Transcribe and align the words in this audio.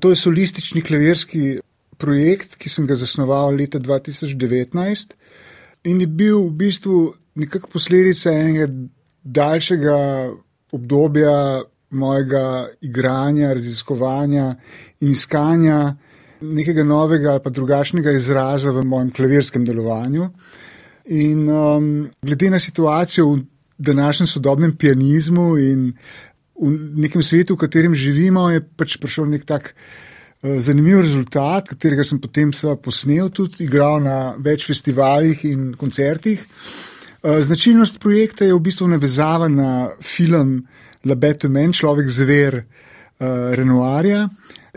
To 0.00 0.10
je 0.10 0.16
solistični 0.16 0.82
klavirski 0.82 1.58
projekt, 1.98 2.54
ki 2.56 2.70
sem 2.70 2.86
ga 2.86 2.94
zasnoval 2.94 3.56
leta 3.58 3.78
2019 3.78 5.14
in 5.84 6.00
je 6.00 6.06
bil 6.06 6.44
v 6.46 6.52
bistvu 6.60 6.98
nekako 7.34 7.70
posledica 7.72 8.30
enega 8.30 8.68
daljšega 9.24 9.96
obdobja 10.72 11.62
mojega 11.90 12.68
igranja, 12.80 13.52
raziskovanja 13.52 14.54
in 15.00 15.10
iskanja 15.10 15.96
nekega 16.40 16.84
novega 16.84 17.30
ali 17.30 17.42
pa 17.42 17.50
drugačnega 17.50 18.12
izraza 18.14 18.70
v 18.70 18.84
mojem 18.86 19.10
klavirskem 19.10 19.64
delovanju. 19.64 20.28
In 21.08 21.48
um, 21.50 22.10
glede 22.22 22.50
na 22.50 22.58
situacijo 22.58 23.30
v 23.32 23.38
današnjem 23.78 24.26
sodobnem 24.26 24.76
pianizmu 24.76 25.56
in 25.58 25.92
v 26.58 26.98
nekem 26.98 27.22
svetu, 27.22 27.54
v 27.54 27.62
katerem 27.64 27.94
živimo, 27.94 28.48
je 28.50 28.62
pač 28.62 28.98
prišel 28.98 29.30
nek 29.30 29.46
tak 29.46 29.72
uh, 29.72 30.58
zanimiv 30.60 31.02
rezultat, 31.06 31.70
katerega 31.70 32.04
sem 32.04 32.18
potem 32.18 32.50
posnel, 32.82 33.30
tudi 33.30 33.64
igral 33.64 34.02
na 34.02 34.18
več 34.38 34.66
festivalih 34.66 35.44
in 35.46 35.72
koncertih. 35.78 36.42
Uh, 37.22 37.38
značilnost 37.42 37.98
projekta 38.02 38.44
je 38.44 38.54
v 38.54 38.62
bistvu 38.62 38.90
navezava 38.90 39.48
na 39.48 39.90
film 40.02 40.66
La 41.06 41.14
Bête 41.14 41.48
Men, 41.48 41.72
človek 41.72 42.10
zver 42.10 42.62
uh, 42.62 43.54
Renoirja 43.54 44.28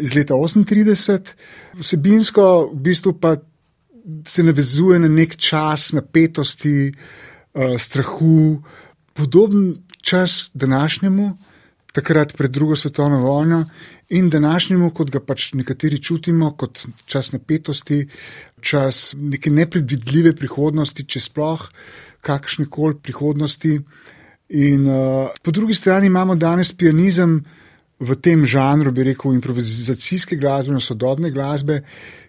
iz 0.02 0.14
leta 0.16 0.34
38. 0.34 1.34
Vsebinsko 1.82 2.72
v 2.74 2.82
bistvu 2.82 3.18
pa 3.20 3.36
se 4.26 4.44
navezuje 4.44 5.00
na 5.00 5.08
nek 5.08 5.36
čas 5.38 5.92
napetosti, 5.94 6.92
uh, 6.92 7.78
strahu, 7.78 8.62
podoben 9.14 9.76
čas 10.02 10.50
današnjemu, 10.54 11.38
takrat 11.92 12.34
pred 12.38 12.52
drugo 12.52 12.76
svetovno 12.76 13.20
vojno 13.20 13.66
in 14.10 14.30
današnjemu, 14.30 14.92
kot 14.96 15.12
ga 15.12 15.20
pač 15.20 15.54
nekateri 15.54 16.02
čutimo, 16.02 16.52
kot 16.58 16.86
čas 17.06 17.32
napetosti, 17.32 18.08
čas 18.62 19.16
neke 19.18 19.52
nepredvidljive 19.52 20.36
prihodnosti, 20.36 21.06
če 21.06 21.20
sploh 21.20 21.68
kakšne 22.22 22.68
koli 22.70 23.00
prihodnosti. 23.04 23.80
In 24.62 24.88
uh, 24.88 25.32
po 25.44 25.52
drugi 25.52 25.74
strani 25.74 26.08
imamo 26.08 26.36
danes 26.36 26.74
pianizem 26.76 27.40
v 28.02 28.16
tem 28.18 28.46
žanru, 28.46 28.92
bi 28.92 29.06
rekel, 29.12 29.36
improvizacijske 29.36 30.36
glasbe, 30.36 30.80
sodobne 30.82 31.32
glasbe, 31.32 31.82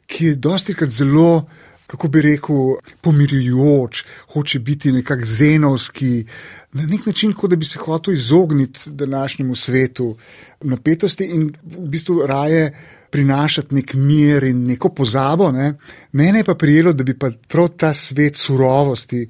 ki 0.07 0.33
je 0.33 0.37
dosti 0.37 0.75
krat 0.77 0.91
zelo 0.93 1.47
kako 1.93 2.09
bi 2.09 2.23
rekel, 2.23 2.57
pomirjujoč, 3.01 4.05
hoče 4.33 4.59
biti 4.59 4.93
nekako 4.93 5.25
zenovski, 5.25 6.25
na 6.73 6.87
nek 6.89 7.07
način, 7.07 7.35
kot 7.37 7.51
da 7.51 7.57
bi 7.57 7.65
se 7.69 7.79
hotel 7.79 8.15
izogniti 8.15 8.91
današnjemu 8.91 9.55
svetu 9.55 10.17
napetosti 10.61 11.25
in 11.25 11.53
v 11.63 11.89
bistvu 11.89 12.23
raje 12.27 12.73
prinašati 13.11 13.75
nek 13.75 13.95
mir 13.95 14.45
in 14.45 14.65
neko 14.67 14.89
pozabo. 14.89 15.51
Ne. 15.53 15.75
Mene 16.13 16.39
je 16.39 16.45
pa 16.45 16.55
prijelo, 16.55 16.93
da 16.93 17.05
bi 17.05 17.19
pa 17.19 17.31
prav 17.49 17.69
ta 17.69 17.93
svet 17.93 18.37
surovosti 18.37 19.27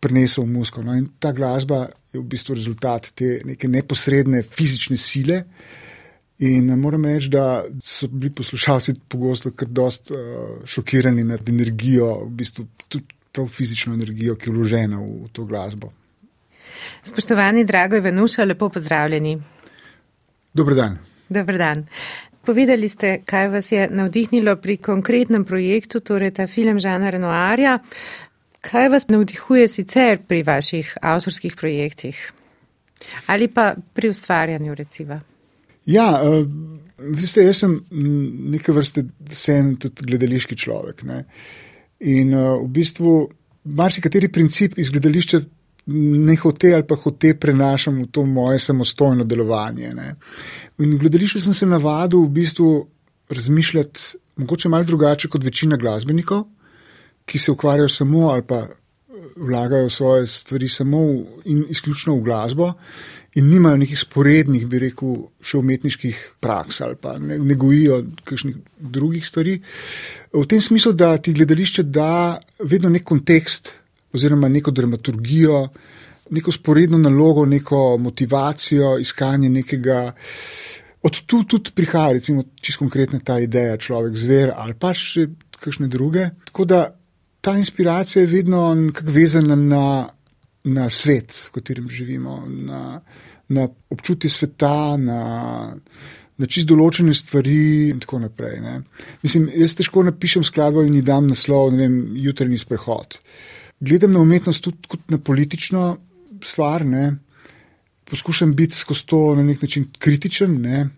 prinesel 0.00 0.44
v 0.44 0.58
musko. 0.58 0.82
No. 0.82 0.96
In 0.98 1.06
ta 1.18 1.32
glasba 1.32 1.86
je 2.12 2.18
v 2.18 2.24
bistvu 2.26 2.58
rezultat 2.58 3.12
te 3.14 3.38
neke 3.44 3.68
neposredne 3.68 4.42
fizične 4.42 4.96
sile. 4.96 5.44
In 6.38 6.70
moram 6.78 7.04
reči, 7.04 7.28
da 7.28 7.64
so 7.82 8.06
bili 8.08 8.30
poslušalci 8.30 8.94
pogosto 9.08 9.50
kar 9.50 9.68
dost 9.68 10.10
uh, 10.10 10.18
šokirani 10.64 11.24
nad 11.24 11.48
energijo, 11.48 12.12
v 12.24 12.28
bistvu 12.30 12.66
tudi 12.88 13.04
prav 13.32 13.48
fizično 13.48 13.94
energijo, 13.94 14.36
ki 14.36 14.50
je 14.50 14.54
vložena 14.54 15.00
v, 15.00 15.28
to 15.32 15.44
glasbo. 15.44 15.90
Spoštovani 17.02 17.64
Drago 17.64 17.96
Ivanuša, 17.96 18.44
lepo 18.44 18.68
pozdravljeni. 18.68 19.38
Dobr 20.54 20.74
dan. 20.74 20.98
Dobr 21.28 21.58
dan. 21.58 21.86
Povedali 22.44 22.88
ste, 22.88 23.18
kaj 23.26 23.48
vas 23.48 23.72
je 23.72 23.88
navdihnilo 23.90 24.56
pri 24.56 24.76
konkretnem 24.76 25.44
projektu, 25.44 26.00
torej 26.00 26.30
ta 26.38 26.46
film 26.46 26.78
Žana 26.80 27.10
Renoarja. 27.10 27.78
Kaj 28.60 28.88
vas 28.88 29.08
navdihuje 29.08 29.68
sicer 29.68 30.22
pri 30.28 30.42
vaših 30.42 30.96
avtorskih 31.02 31.56
projektih 31.56 32.32
ali 33.26 33.48
pa 33.48 33.74
pri 33.94 34.08
ustvarjanju 34.08 34.74
recimo? 34.74 35.20
Ja, 35.88 36.08
uh, 36.20 36.42
veste, 37.16 37.44
jaz 37.46 37.62
sem 37.64 37.78
neke 38.52 38.74
vrste 38.76 39.06
sen 39.32 39.76
tudi 39.80 40.08
gledališki 40.10 40.58
človek. 40.58 41.04
Ne? 41.08 41.22
In 42.04 42.34
uh, 42.36 42.58
v 42.62 42.68
bistvu 42.80 43.14
marsikateri 43.78 44.30
princip 44.32 44.78
iz 44.78 44.92
gledališča 44.92 45.40
ne 45.88 46.34
hote 46.36 46.74
ali 46.76 46.84
pa 46.84 46.96
hote 47.00 47.32
prenašam 47.40 48.02
v 48.02 48.10
to 48.12 48.26
moje 48.28 48.60
samostojno 48.60 49.24
delovanje. 49.24 49.92
Ne? 49.96 50.14
In 50.84 50.94
v 50.94 51.02
gledališču 51.06 51.40
sem 51.40 51.56
se 51.56 51.68
navadil 51.68 52.26
v 52.26 52.34
bistvu 52.42 52.72
razmišljati 53.32 54.24
mogoče 54.38 54.68
malo 54.68 54.84
drugače 54.84 55.28
kot 55.28 55.44
večina 55.44 55.76
glasbenikov, 55.76 56.44
ki 57.24 57.38
se 57.38 57.52
ukvarjajo 57.52 57.88
samo 57.88 58.28
ali 58.28 58.42
pa 58.42 58.66
vlagajo 59.38 59.90
svoje 59.90 60.26
stvari 60.26 60.68
samo 60.68 61.02
in 61.44 61.64
izključno 61.70 62.16
v 62.16 62.22
glasbo 62.22 62.72
in 63.34 63.48
nimajo 63.48 63.76
nekih 63.76 63.98
sporednih, 63.98 64.66
bi 64.66 64.80
rekel, 64.82 65.16
še 65.44 65.60
umetniških 65.60 66.22
praks 66.40 66.80
ali 66.80 66.96
pa 67.00 67.18
ne, 67.18 67.38
ne 67.38 67.54
gojijo 67.54 68.00
kakšnih 68.24 68.56
drugih 68.78 69.26
stvari. 69.26 69.58
V 70.32 70.44
tem 70.48 70.60
smislu, 70.64 70.92
da 70.92 71.16
ti 71.18 71.36
gledališče 71.36 71.82
da 71.82 72.38
vedno 72.58 72.90
nek 72.90 73.04
kontekst 73.06 73.72
oziroma 74.16 74.48
neko 74.48 74.72
dramaturgijo, 74.74 75.68
neko 76.30 76.52
sporedno 76.52 76.98
nalogo, 76.98 77.44
neko 77.46 77.98
motivacijo, 78.00 78.96
iskanje 78.98 79.48
nekega. 79.48 80.12
Od 81.02 81.20
tu 81.30 81.44
tudi 81.44 81.70
prihaja, 81.74 82.16
recimo, 82.16 82.42
čisto 82.60 82.82
konkretna 82.82 83.20
ta 83.24 83.38
ideja, 83.38 83.76
človek 83.78 84.16
zver 84.18 84.50
ali 84.56 84.74
pa 84.74 84.90
še 84.94 85.28
kakšne 85.54 85.86
druge. 85.88 86.30
Tako 86.50 86.64
da 86.64 86.80
ta 87.48 87.56
inspiracija 87.56 88.22
je 88.22 88.30
vedno 88.36 88.92
vezana 89.08 89.56
na 89.56 89.84
na 90.68 90.88
svet, 90.90 91.32
v 91.48 91.50
katerem 91.58 91.88
živimo, 91.88 92.42
na, 92.46 93.00
na 93.48 93.68
občutje 93.90 94.30
sveta, 94.30 94.96
na, 95.00 95.20
na 96.38 96.48
čist 96.50 96.68
določene 96.68 97.14
stvari 97.16 97.88
in 97.92 98.02
tako 98.02 98.20
naprej. 98.22 98.58
Ne. 98.64 98.74
Mislim, 99.24 99.48
jaz 99.54 99.76
težko 99.78 100.04
napišem 100.06 100.44
skladbo 100.46 100.84
in 100.84 100.98
ji 100.98 101.04
dam 101.06 101.28
naslov, 101.30 101.72
ne 101.72 101.86
vem, 101.86 101.96
jutrni 102.20 102.58
sprehod. 102.60 103.20
Gledam 103.80 104.14
na 104.16 104.22
umetnost 104.24 104.64
tudi 104.64 104.90
kot 104.90 105.08
na 105.12 105.20
politično 105.22 105.88
stvar, 106.44 106.86
ne. 106.86 107.16
poskušam 108.08 108.54
biti 108.56 108.74
skozi 108.74 109.04
to 109.06 109.18
na 109.36 109.42
nek 109.44 109.62
način 109.62 109.84
kritičen, 109.98 110.60
ne. 110.60 110.88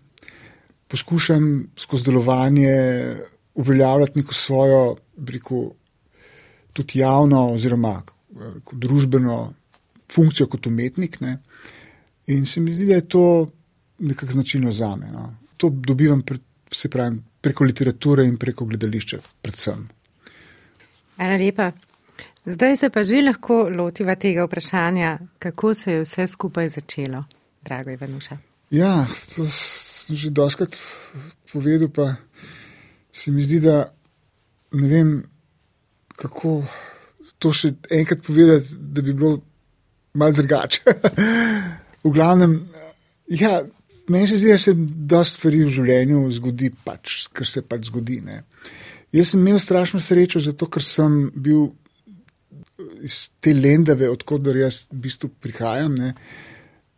poskušam 0.87 1.67
skozi 1.77 2.07
delovanje 2.07 2.71
uveljavljati 3.53 4.19
neko 4.19 4.33
svojo, 4.33 4.95
rekel, 5.27 5.71
tudi 6.73 6.99
javno 6.99 7.51
oziroma 7.53 8.01
družbeno 8.71 9.53
funkcijo 10.11 10.47
kot 10.47 10.67
umetnik. 10.67 11.19
Ne. 11.21 11.37
In 12.27 12.45
se 12.45 12.59
mi 12.59 12.71
zdi, 12.71 12.85
da 12.85 12.99
je 12.99 13.07
to 13.07 13.47
nekako 13.99 14.31
značilno 14.31 14.71
za 14.71 14.95
me. 14.95 15.11
No. 15.11 15.35
To 15.57 15.69
dobivam 15.69 16.21
pre, 16.21 16.37
pravim, 16.89 17.21
preko 17.41 17.63
literature 17.63 18.25
in 18.25 18.37
preko 18.37 18.65
gledališča, 18.65 19.19
predvsem. 19.41 19.87
Hvala 21.15 21.37
lepa. 21.37 21.71
Zdaj 22.45 22.77
se 22.77 22.89
pa 22.89 23.03
že 23.03 23.21
lahko 23.21 23.69
lotiva 23.69 24.15
tega 24.15 24.45
vprašanja, 24.45 25.19
kako 25.39 25.73
se 25.73 25.91
je 25.91 26.01
vse 26.01 26.27
skupaj 26.27 26.69
začelo, 26.69 27.23
drago 27.61 27.91
Ivanuša. 27.91 28.37
Ja, 28.71 29.05
to 29.35 29.45
sem 29.49 30.15
že 30.15 30.29
doskrat 30.29 30.77
povedal, 31.51 31.89
pa 31.89 32.15
se 33.13 33.31
mi 33.31 33.43
zdi, 33.43 33.59
da 33.59 33.93
ne 34.71 34.87
vem, 34.87 35.23
kako 36.21 36.61
to 37.41 37.51
še 37.55 37.73
enkrat 37.89 38.21
povedati, 38.25 38.77
da 38.77 39.01
bi 39.01 39.13
bilo 39.13 39.39
malo 40.13 40.35
drugače. 40.37 40.95
v 42.05 42.13
glavnem, 42.13 42.55
ja, 43.27 43.61
meni 44.11 44.27
se 44.29 44.37
zdi, 44.37 44.51
da 44.53 44.59
se 44.61 44.73
dosta 44.75 45.39
stvari 45.39 45.63
v 45.65 45.73
življenju 45.73 46.23
zgodi, 46.37 46.71
pač, 46.85 47.25
kar 47.33 47.49
se 47.49 47.63
pač 47.65 47.89
zgodi. 47.89 48.21
Ne. 48.25 48.43
Jaz 49.15 49.33
sem 49.33 49.41
imel 49.41 49.59
strašno 49.59 50.01
srečo, 50.03 50.41
zato 50.43 50.69
ker 50.71 50.85
sem 50.85 51.23
bil 51.35 51.69
iz 53.05 53.27
te 53.41 53.53
lendave, 53.53 54.09
odkudar 54.09 54.57
jaz 54.57 54.85
v 54.91 55.01
bistvu 55.05 55.31
prihajam. 55.41 55.95
Ne, 55.97 56.13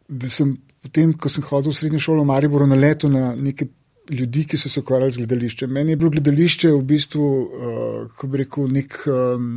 da 0.08 0.30
sem 0.32 0.56
potem, 0.84 1.14
ko 1.16 1.32
sem 1.32 1.46
hodil 1.48 1.72
v 1.72 1.78
srednjo 1.78 2.04
šolo 2.04 2.26
v 2.26 2.32
Mariboru, 2.32 2.68
naletel 2.70 3.12
na 3.14 3.32
neke 3.36 3.70
ljudi, 4.10 4.46
ki 4.50 4.58
so 4.58 4.70
se 4.70 4.80
ukvarjali 4.80 5.12
z 5.12 5.22
gledališčem. 5.24 5.72
Meni 5.72 5.94
je 5.94 6.00
bilo 6.02 6.12
gledališče 6.12 6.72
v 6.72 6.82
bistvu, 6.84 7.30
uh, 7.44 8.12
kako 8.12 8.28
bi 8.28 8.44
rekel, 8.44 8.68
nek. 8.72 9.00
Um, 9.08 9.56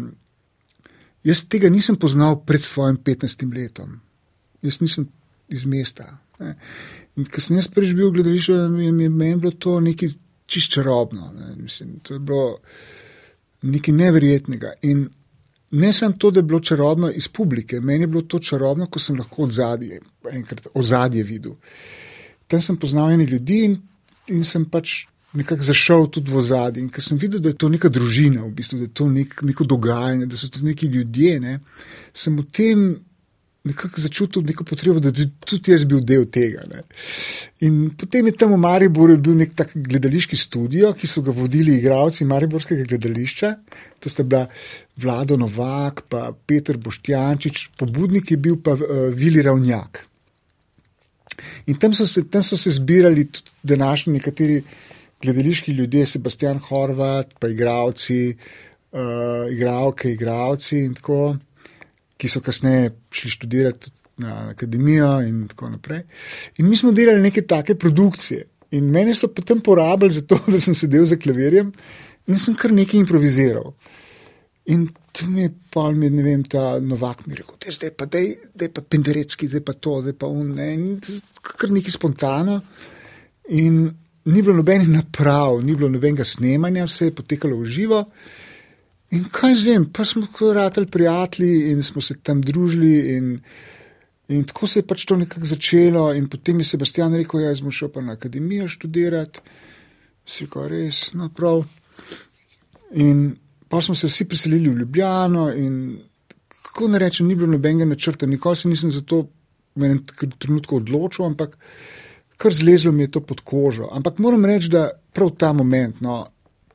Jaz 1.27 1.43
tega 1.51 1.67
nisem 1.73 1.97
poznal 1.99 2.37
pred 2.47 2.63
svojim 2.63 3.01
15 3.03 3.41
letom, 3.51 3.97
jaz 4.63 4.77
nisem 4.79 5.09
iz 5.51 5.65
mesta. 5.67 6.05
Ne. 6.39 6.53
In 7.17 7.27
ko 7.27 7.43
sem 7.43 7.57
jaz 7.59 7.67
prvič 7.73 7.97
bil 7.99 8.13
v 8.13 8.21
gledališču, 8.21 8.55
je 8.55 8.93
meni 8.93 9.35
bilo 9.35 9.51
to 9.59 9.81
nekaj 9.83 10.13
čist 10.47 10.77
čarobno. 10.77 11.33
Ne. 11.35 11.55
Mislim, 11.59 11.99
to 12.07 12.15
je 12.15 12.21
bilo 12.21 12.59
nekaj 13.63 13.95
neverjetnega. 13.95 14.73
In 14.83 15.09
ne 15.71 15.93
samo 15.93 16.15
to, 16.19 16.31
da 16.31 16.41
je 16.41 16.49
bilo 16.53 16.61
čarobno 16.61 17.11
iz 17.11 17.29
publike, 17.29 17.81
meni 17.81 18.05
je 18.05 18.13
bilo 18.13 18.23
to 18.23 18.39
čarobno, 18.39 18.87
ko 18.87 19.03
sem 19.03 19.19
lahko 19.19 19.43
od 19.43 20.87
zadje, 20.87 21.25
videl. 21.25 21.57
Tam 22.47 22.63
sem 22.63 22.77
poznal 22.79 23.11
ene 23.11 23.27
ljudi 23.27 23.65
in, 23.65 23.77
in 24.33 24.45
sem 24.45 24.65
pač 24.71 25.05
nekako 25.37 25.63
zašel 25.63 26.07
tudi 26.11 26.33
v 26.33 26.43
zadnji. 26.43 26.87
In 26.87 26.93
ker 26.93 27.05
sem 27.05 27.19
videl, 27.21 27.43
da 27.45 27.53
je 27.53 27.59
to 27.61 27.69
neka 27.73 27.91
družina, 27.93 28.45
v 28.47 28.55
bistvu, 28.57 28.81
da 28.81 28.89
je 28.89 28.95
to 28.95 29.09
nek, 29.11 29.43
neko 29.45 29.67
dogajanje, 29.69 30.31
da 30.31 30.39
so 30.39 30.49
to 30.53 30.65
neki 30.65 30.89
ljudje, 30.93 31.41
ne, 31.41 31.59
sem 32.17 32.39
v 32.39 32.47
tem 32.53 32.87
nekako 33.67 34.01
začutil 34.01 34.45
neko 34.47 34.65
potrebo, 34.65 35.01
da 35.03 35.11
bi 35.11 35.27
tudi 35.43 35.73
jaz 35.73 35.85
bil 35.91 36.01
del 36.07 36.29
tega. 36.31 36.63
Ne. 36.71 36.85
In 37.67 37.91
potem 37.99 38.31
je 38.31 38.37
tam 38.39 38.55
v 38.55 38.61
Mariboru 38.63 39.17
bil 39.19 39.35
nek 39.41 39.57
tak 39.59 39.75
gledališki 39.75 40.39
studio, 40.39 40.93
ki 40.95 41.11
so 41.11 41.23
ga 41.27 41.35
vodili 41.35 41.75
igravci 41.81 42.29
Mariborskega 42.31 42.87
gledališča. 42.87 43.55
To 44.01 44.13
sta 44.13 44.23
bila 44.23 44.45
Vlado 45.03 45.39
Novak, 45.41 46.05
pa 46.09 46.31
Peter 46.31 46.79
Boštjančič, 46.79 47.71
pobudnik 47.79 48.31
je 48.31 48.39
bil 48.39 48.61
pa 48.63 48.77
uh, 48.79 49.09
Vili 49.11 49.43
Ravnjak. 49.43 50.07
In 51.67 51.79
tam 51.81 51.95
so 51.95 52.07
se, 52.07 52.25
tam 52.31 52.43
so 52.43 52.57
se 52.57 52.71
zbirali 52.71 53.25
tudi 53.31 53.51
današnji 53.63 54.13
nekateri 54.13 54.63
gledališki 55.23 55.73
ljudje, 55.73 56.07
Sebastian 56.07 56.59
Horvat, 56.59 57.35
pa 57.39 57.49
igravci, 57.49 58.37
uh, 58.93 59.53
igravke, 59.53 60.13
igravci 60.13 60.79
in 60.79 60.95
tako, 60.95 61.37
ki 62.17 62.29
so 62.29 62.41
kasneje 62.41 62.91
šli 63.11 63.31
študirati 63.31 63.91
na 64.17 64.49
akademijo 64.51 65.21
in 65.23 65.49
tako 65.49 65.71
naprej. 65.71 66.03
In 66.59 66.69
mi 66.69 66.77
smo 66.77 66.93
delali 66.93 67.21
neke 67.21 67.43
take 67.43 67.75
produkcije. 67.75 68.47
In 68.71 68.91
mene 68.91 69.15
so 69.15 69.29
potem 69.29 69.61
porabili 69.61 70.15
za 70.15 70.23
to, 70.23 70.39
da 70.53 70.61
sem 70.61 70.75
sedel 70.75 71.05
za 71.05 71.17
klavirjem 71.17 71.73
in 72.27 72.39
sem 72.39 72.55
kar 72.55 72.73
nekaj 72.73 73.01
improviziral. 73.01 73.73
In 74.67 74.89
tam 75.17 75.37
je 75.39 75.51
pa 75.73 75.91
mi, 75.91 76.11
ne 76.11 76.23
vem, 76.23 76.43
ta 76.45 76.79
novak 76.81 77.27
mi 77.27 77.35
rekel, 77.39 77.57
da 77.61 77.87
je 77.87 77.93
pa, 77.95 78.07
pa 78.75 78.83
penderecki, 78.83 79.49
da 79.49 79.61
je 79.61 79.65
pa 79.65 79.73
to, 79.73 80.01
da 80.05 80.13
je 80.13 80.19
pa 80.19 80.29
un, 80.29 80.55
ne, 80.59 80.73
in 80.75 80.89
kar 81.43 81.73
nekaj 81.73 81.95
spontano. 81.97 82.61
In 83.57 83.79
ni 84.27 84.43
bilo 84.43 84.57
nobenih 84.57 84.89
naprav, 84.91 85.61
ni 85.65 85.75
bilo 85.75 85.89
nobenega 85.89 86.25
snemanja, 86.25 86.85
vse 86.89 87.11
je 87.11 87.15
potekalo 87.15 87.61
v 87.61 87.71
živo. 87.71 88.03
In 89.15 89.25
kaj 89.31 89.55
zvem, 89.63 89.87
pa 89.95 90.05
smo 90.05 90.27
kot 90.35 90.57
ratelj 90.57 90.89
prijatelji 90.91 91.71
in 91.71 91.83
smo 91.87 92.03
se 92.03 92.19
tam 92.23 92.41
družili. 92.43 92.93
In, 93.17 93.33
in 94.29 94.45
tako 94.45 94.67
se 94.67 94.83
je 94.83 94.87
pač 94.87 95.07
to 95.07 95.17
nekako 95.17 95.47
začelo. 95.47 96.09
In 96.15 96.27
potem 96.29 96.59
je 96.61 96.73
Sebastian 96.73 97.15
rekel: 97.15 97.47
Ja, 97.47 97.55
smo 97.55 97.71
šel 97.71 97.93
pa 97.95 98.03
na 98.03 98.19
akademijo 98.19 98.69
študirati. 98.69 99.41
Si 100.27 100.45
rekel, 100.45 100.69
res, 100.75 101.13
no 101.15 101.31
prav. 101.31 101.63
In 102.99 103.29
pa 103.69 103.81
smo 103.81 103.95
se 103.95 104.07
vsi 104.07 104.29
preselili 104.29 104.71
v 104.71 104.79
Ljubljano. 104.79 105.49
In 105.55 105.99
kako 106.63 106.89
ne 106.89 106.99
rečem, 106.99 107.27
ni 107.27 107.35
bilo 107.35 107.53
nobenega 107.53 107.85
načrta, 107.85 108.27
nikoli 108.27 108.57
se 108.57 108.69
nisem 108.69 108.91
za 108.91 109.01
to 109.01 109.27
v 109.77 109.85
enem 109.85 110.05
trenutku 110.39 110.77
odločil, 110.77 111.27
ampak 111.27 111.59
kar 112.37 112.55
zlezlo 112.55 112.93
mi 112.93 113.03
je 113.03 113.11
to 113.11 113.21
pod 113.21 113.41
kožo. 113.41 113.89
Ampak 113.93 114.19
moram 114.19 114.45
reči, 114.45 114.69
da 114.69 114.91
prav 115.13 115.35
ta 115.39 115.53
moment, 115.53 116.01
no, 116.01 116.27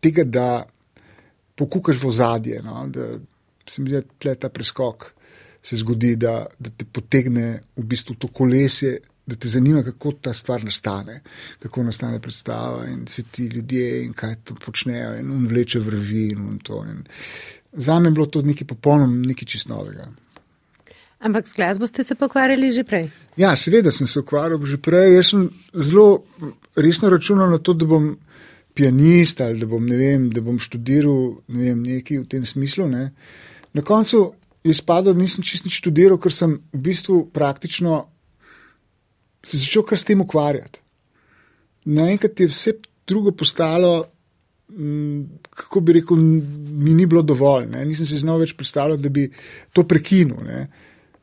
tega, 0.01 0.23
da 0.23 0.65
pokukaš 1.55 2.03
v 2.03 2.11
zadje, 2.11 2.61
no, 2.65 2.85
da 2.87 3.07
se 3.69 3.81
mi 3.81 3.89
zdi, 3.89 4.01
da 4.23 4.35
ta 4.35 4.49
preskok 4.49 5.11
se 5.63 5.77
zgodi, 5.77 6.15
da, 6.15 6.45
da 6.59 6.69
te 6.69 6.85
potegne 6.85 7.61
v 7.77 7.83
bistvu 7.85 8.15
to 8.17 8.27
kolesje, 8.27 8.97
da 9.31 9.35
te 9.39 9.47
zanima, 9.47 9.83
kako 9.83 10.11
ta 10.21 10.33
stvar 10.33 10.63
nastane, 10.63 11.21
kako 11.59 11.83
nastane 11.87 12.19
predstava 12.19 12.85
in 12.89 13.05
vsi 13.07 13.23
ti 13.23 13.45
ljudje 13.47 14.03
in 14.05 14.13
kaj 14.13 14.35
tam 14.43 14.57
počnejo 14.65 15.15
in 15.19 15.31
on 15.31 15.47
vleče 15.47 15.79
vrvi 15.79 16.25
in 16.31 16.59
to. 16.63 16.83
In 16.85 17.03
za 17.73 17.99
me 17.99 18.09
je 18.09 18.17
bilo 18.19 18.25
to 18.25 18.41
nekaj 18.41 18.67
popolnoma, 18.67 19.27
nekaj 19.27 19.47
čist 19.55 19.69
novega. 19.71 20.09
Ampak 21.21 21.47
s 21.47 21.55
glasbo 21.55 21.87
ste 21.87 22.03
se 22.03 22.15
pokvarjali 22.15 22.71
že 22.71 22.83
prej? 22.83 23.09
Ja, 23.37 23.55
seveda 23.55 23.91
sem 23.91 24.07
se 24.07 24.19
ukvarjal 24.19 24.65
že 24.65 24.77
prej. 24.77 25.15
Jaz 25.15 25.29
sem 25.29 25.49
zelo 25.73 26.23
resno 26.75 27.09
računal 27.09 27.49
na 27.49 27.57
to, 27.57 27.73
da 27.73 27.85
bom 27.85 28.15
pianist 28.73 29.41
ali 29.41 29.59
da 29.59 29.67
bom, 29.67 29.85
vem, 29.85 30.29
da 30.29 30.41
bom 30.41 30.59
študiral 30.59 31.41
ne 31.47 31.63
vem, 31.63 31.83
nekaj 31.83 32.23
v 32.23 32.27
tem 32.27 32.45
smislu. 32.45 32.87
Ne. 32.89 33.11
Na 33.73 33.81
koncu 33.81 34.33
je 34.63 34.73
spadal, 34.73 35.13
nisem 35.17 35.45
čist 35.45 35.65
nič 35.65 35.79
študiral, 35.81 36.19
ker 36.21 36.33
sem 36.33 36.57
v 36.73 36.81
bistvu 36.89 37.25
praktično 37.33 38.10
se 39.45 39.57
začel 39.57 39.85
kar 39.87 39.99
s 39.99 40.07
tem 40.07 40.21
ukvarjati. 40.21 40.81
Naenkrat 41.85 42.39
je 42.39 42.47
vse 42.47 42.73
drugo 43.07 43.31
postalo. 43.31 44.05
Kako 45.49 45.81
bi 45.83 45.97
rekel, 45.97 46.15
mi 46.15 46.93
ni 46.95 47.05
bilo 47.05 47.21
dovolj, 47.21 47.65
ne? 47.73 47.81
nisem 47.85 48.07
si 48.07 48.21
znal 48.21 48.39
več 48.39 48.53
predstavljati, 48.55 49.03
da 49.03 49.09
bi 49.11 49.25
to 49.75 49.83
prekinil. 49.83 50.39
Ne? 50.47 50.61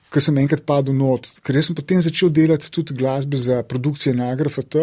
ko 0.08 0.20
sem 0.24 0.38
enkrat 0.40 0.64
padel 0.64 0.96
not, 0.96 1.28
ker 1.44 1.58
sem 1.64 1.76
potem 1.76 2.00
začel 2.00 2.32
delati 2.32 2.70
tudi 2.72 2.96
glasbe 2.96 3.36
za 3.36 3.60
produkcije 3.62 4.14
na 4.16 4.30
AGRFT 4.32 4.78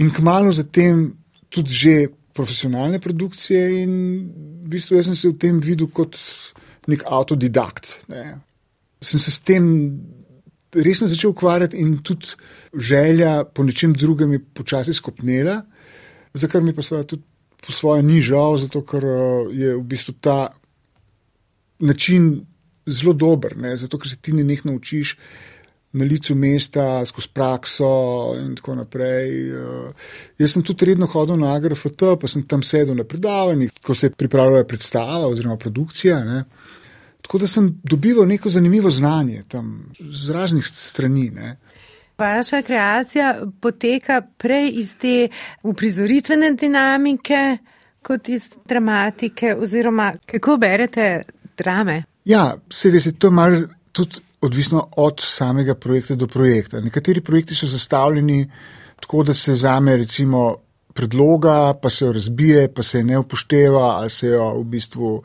in 0.00 0.12
kmalo 0.16 0.52
zatem 0.56 1.10
tudi 1.52 1.76
že 1.76 1.94
profesionalne 2.32 3.00
produkcije 3.00 3.60
in 3.82 3.92
v 4.64 4.72
bistvu 4.72 4.96
jaz 4.96 5.10
sem 5.10 5.16
se 5.16 5.28
v 5.28 5.36
tem 5.36 5.60
videl 5.60 5.90
kot 5.92 6.16
nek 6.88 7.04
autodidakt. 7.04 8.08
Ne. 8.08 8.40
Sem 9.04 9.20
se 9.20 9.30
s 9.30 9.38
tem 9.44 9.68
resno 10.74 11.08
začel 11.08 11.30
ukvarjati 11.30 11.76
in 11.76 11.98
tudi 12.02 12.34
želja 12.74 13.44
po 13.44 13.64
nečem 13.64 13.92
drugem 13.92 14.32
je 14.32 14.44
počasi 14.54 14.94
skopnela, 14.94 15.62
za 16.34 16.48
kar 16.48 16.62
mi 16.62 16.74
pa 16.74 16.82
seveda 16.82 17.06
tudi 17.06 17.22
po 17.66 17.72
svoje 17.72 18.02
ni 18.02 18.20
žal, 18.22 18.56
zato 18.58 18.82
ker 18.82 19.04
eh, 19.04 19.52
je 19.52 19.76
v 19.76 19.82
bistvu 19.82 20.14
ta 20.20 20.48
način 21.78 22.46
zelo 22.86 23.12
dober, 23.12 23.56
ne? 23.56 23.76
zato 23.76 23.98
ker 23.98 24.10
se 24.10 24.16
ti 24.16 24.32
ne 24.32 24.44
nekaj 24.44 24.70
naučiš 24.70 25.16
na 25.92 26.04
licu 26.08 26.34
mesta, 26.34 27.04
skozi 27.06 27.28
prakso 27.34 27.88
in 28.40 28.54
tako 28.56 28.74
naprej. 28.78 29.32
Uh, 29.52 30.06
jaz 30.40 30.54
sem 30.54 30.64
tudi 30.64 30.88
redno 30.88 31.06
hodil 31.06 31.36
na 31.36 31.52
AGRFT, 31.52 32.14
pa 32.20 32.30
sem 32.32 32.46
tam 32.48 32.62
sedel 32.64 32.96
na 32.96 33.04
predavanjih, 33.04 33.74
ko 33.84 33.94
se 33.94 34.08
je 34.08 34.16
pripravljala 34.16 34.64
predstava 34.64 35.28
oziroma 35.28 35.58
produkcija. 35.60 36.22
Ne? 36.24 36.44
Tako 37.22 37.38
da 37.38 37.46
sem 37.46 37.80
dobival 37.84 38.26
neko 38.26 38.50
zanimivo 38.50 38.90
znanje 38.90 39.42
tam 39.48 39.92
z 40.00 40.30
raznih 40.30 40.66
strani. 40.66 41.30
Ne? 41.30 41.56
Vaša 42.18 42.62
kreacija 42.62 43.34
poteka 43.60 44.22
prej 44.38 44.70
iz 44.74 44.94
te 45.00 45.28
uprizoritvene 45.62 46.52
dinamike, 46.52 47.58
kot 48.02 48.28
iz 48.28 48.48
dramatike, 48.68 49.54
oziroma 49.54 50.12
kako 50.26 50.56
berete 50.56 51.22
drame? 51.58 52.02
Ja, 52.24 52.56
se 52.70 52.90
res 52.90 53.06
je 53.06 53.18
to 53.18 53.30
malo 53.30 53.62
tudi 53.92 54.20
odvisno 54.42 54.88
od 54.96 55.22
samega 55.22 55.74
projekta 55.74 56.14
do 56.14 56.26
projekta. 56.26 56.80
Nekateri 56.80 57.20
projekti 57.20 57.54
so 57.54 57.66
zastavljeni 57.66 58.50
tako, 59.00 59.22
da 59.22 59.34
se 59.34 59.52
vzame 59.52 59.96
recimo 59.96 60.56
predloga, 60.94 61.74
pa 61.82 61.90
se 61.90 62.04
jo 62.04 62.12
razbije, 62.12 62.68
pa 62.74 62.82
se 62.82 62.98
jo 62.98 63.04
ne 63.04 63.18
upošteva 63.18 63.86
ali 63.96 64.10
se 64.10 64.26
jo 64.26 64.54
v 64.58 64.64
bistvu 64.64 65.22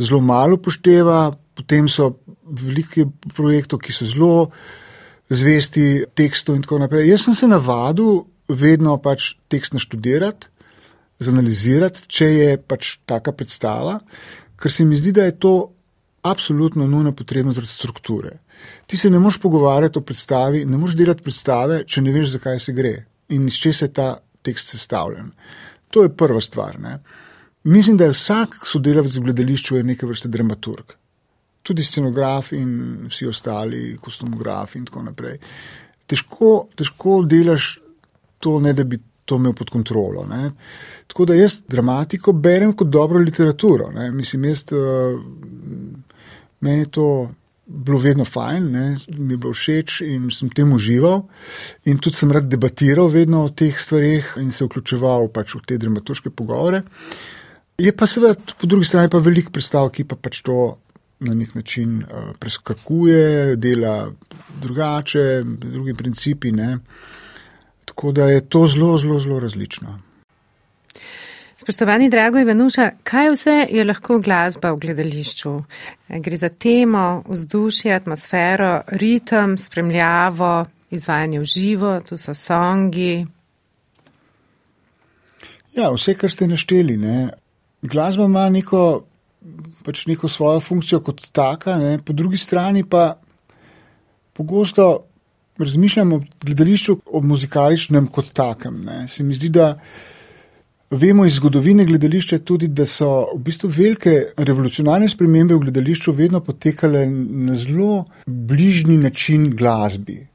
zelo 0.00 0.20
malo 0.20 0.58
upošteva. 0.58 1.30
Potem 1.54 1.88
so 1.88 2.14
veliki 2.44 3.04
projekti, 3.36 3.78
ki 3.78 3.94
so 3.94 4.08
zelo 4.08 4.34
zvesti 5.30 6.04
tekstu 6.16 6.56
in 6.56 6.64
tako 6.64 6.80
naprej. 6.82 7.08
Jaz 7.10 7.28
sem 7.28 7.36
se 7.38 7.48
navadil 7.48 8.24
vedno 8.48 8.96
pač 8.98 9.34
tekst 9.52 9.76
naštudirati, 9.76 10.48
zanalizirati, 11.22 12.06
če 12.08 12.30
je 12.30 12.56
pač 12.58 12.96
taka 13.06 13.32
predstava, 13.36 14.00
ker 14.60 14.72
se 14.72 14.86
mi 14.88 14.98
zdi, 14.98 15.12
da 15.14 15.28
je 15.28 15.36
to 15.38 15.54
absolutno 16.26 16.86
nujno 16.86 17.12
potrebno 17.16 17.52
zaradi 17.52 17.72
strukture. 17.72 18.38
Ti 18.86 18.96
se 18.96 19.10
ne 19.10 19.20
moreš 19.20 19.38
pogovarjati 19.40 20.00
o 20.00 20.04
predstavi, 20.04 20.64
ne 20.64 20.80
moreš 20.80 20.96
delati 20.98 21.24
predstave, 21.24 21.84
če 21.86 22.02
ne 22.02 22.12
veš, 22.12 22.34
zakaj 22.34 22.58
se 22.60 22.74
gre 22.76 22.94
in 23.30 23.46
iz 23.46 23.54
česa 23.54 23.86
je 23.86 23.92
ta 23.92 24.08
tekst 24.42 24.74
sestavljen. 24.74 25.30
To 25.90 26.02
je 26.02 26.16
prva 26.16 26.40
stvar. 26.40 26.78
Ne. 26.80 26.98
Mislim, 27.64 27.96
da 27.96 28.08
je 28.08 28.16
vsak 28.16 28.56
sodelavec 28.66 29.16
v 29.16 29.26
gledališču 29.28 29.82
neke 29.84 30.06
vrste 30.06 30.28
dramaturg. 30.28 30.94
Tudi 31.62 31.84
scenograf 31.84 32.52
in 32.56 33.06
vsi 33.10 33.26
ostali, 33.28 33.98
kostumografi 34.00 34.78
in 34.78 34.86
tako 34.88 35.02
naprej. 35.10 35.36
Težko, 36.08 36.70
težko 36.76 37.20
delaš 37.28 37.74
to, 38.40 38.56
ne 38.60 38.72
da 38.72 38.84
bi 38.84 38.98
to 39.28 39.36
imel 39.36 39.52
pod 39.54 39.70
kontrolo. 39.70 40.24
Ne. 40.26 40.50
Tako 41.06 41.28
da 41.28 41.36
jaz 41.36 41.60
dramatiko 41.68 42.32
berem 42.32 42.72
kot 42.72 42.88
dobro 42.88 43.20
literaturo. 43.20 43.90
Ne. 43.94 44.10
Mislim, 44.10 44.48
jaz. 44.48 44.64
Uh, 44.72 45.20
meni 46.60 46.78
je 46.78 46.90
to 46.90 47.06
bilo 47.70 47.98
vedno 47.98 48.24
fajn, 48.24 48.70
ne, 48.72 48.96
mi 49.08 49.34
je 49.34 49.38
bilo 49.38 49.52
všeč 49.54 50.00
in 50.02 50.30
sem 50.34 50.50
tem 50.50 50.72
užival. 50.72 51.22
In 51.86 52.00
tudi 52.02 52.18
sem 52.18 52.32
rad 52.32 52.48
debatiral 52.50 53.08
vedno 53.08 53.44
o 53.44 53.52
teh 53.54 53.78
stvarih 53.78 54.32
in 54.42 54.50
se 54.50 54.66
vključeval 54.66 55.28
pač 55.34 55.54
v 55.54 55.62
te 55.66 55.78
dramaturške 55.78 56.32
pogovore. 56.34 56.82
Je 57.80 57.92
pa 57.96 58.06
seveda 58.06 58.34
po 58.60 58.68
drugi 58.68 58.84
strani 58.84 59.08
pa 59.08 59.18
velik 59.18 59.48
predstav, 59.52 59.88
ki 59.94 60.04
pa 60.04 60.16
pač 60.16 60.42
to 60.44 60.76
na 61.20 61.34
nek 61.34 61.54
način 61.54 62.02
uh, 62.02 62.32
preskakuje, 62.40 63.56
dela 63.56 64.10
drugače, 64.60 65.42
drugi 65.44 65.94
principi. 65.94 66.52
Ne. 66.52 66.78
Tako 67.84 68.12
da 68.12 68.28
je 68.28 68.44
to 68.48 68.66
zelo, 68.66 68.98
zelo, 68.98 69.18
zelo 69.20 69.40
različno. 69.40 69.98
Spoštovani 71.60 72.08
Drago 72.10 72.38
Ivanuša, 72.40 72.90
kaj 73.04 73.30
vse 73.30 73.56
je 73.70 73.84
lahko 73.84 74.18
glasba 74.18 74.70
v 74.72 74.78
gledališču? 74.80 75.50
Gre 76.08 76.36
za 76.36 76.48
temo, 76.48 77.22
vzdušje, 77.28 77.92
atmosfero, 77.92 78.80
ritem, 78.86 79.58
spremljavo, 79.58 80.64
izvajanje 80.90 81.40
v 81.40 81.44
živo, 81.44 82.00
tu 82.00 82.16
so 82.16 82.34
songi. 82.34 83.26
Ja, 85.76 85.90
vse, 85.92 86.14
kar 86.14 86.32
ste 86.32 86.48
našteli. 86.48 86.96
Ne. 86.96 87.28
Glasba 87.82 88.24
ima 88.24 88.48
neko, 88.50 89.04
pač 89.84 90.06
neko 90.06 90.28
svojo 90.28 90.60
funkcijo 90.60 91.00
kot 91.00 91.22
taka, 91.32 91.78
ne. 91.78 91.98
po 92.04 92.12
drugi 92.12 92.36
strani 92.36 92.84
pa 92.84 93.14
pogosto 94.32 95.04
razmišljamo 95.58 96.16
o 96.16 96.22
gledališču, 96.44 96.96
o 97.06 97.20
muzikaličnem 97.20 98.06
kot 98.06 98.32
takem. 98.32 98.82
Ne. 98.84 99.08
Se 99.08 99.24
mi 99.24 99.34
zdi, 99.34 99.48
da 99.48 99.78
vemo 100.90 101.26
iz 101.26 101.34
zgodovine 101.34 101.84
gledališča 101.84 102.38
tudi, 102.38 102.68
da 102.68 102.86
so 102.86 103.26
v 103.34 103.42
bistvu 103.44 103.68
velike 103.76 104.14
revolucionarne 104.36 105.08
spremembe 105.08 105.54
v 105.54 105.66
gledališču 105.66 106.12
vedno 106.12 106.40
potekale 106.40 107.06
na 107.06 107.56
zelo 107.56 108.04
bližnji 108.26 108.96
način 108.98 109.50
glasbi. 109.56 110.26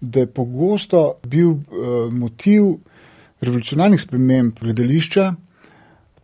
Da 0.00 0.20
je 0.20 0.26
pogosto 0.26 1.14
bil 1.26 1.50
uh, 1.50 2.12
motiv 2.12 2.62
revolucionarnih 3.40 4.00
sprememb 4.00 4.58
gledališča 4.60 5.34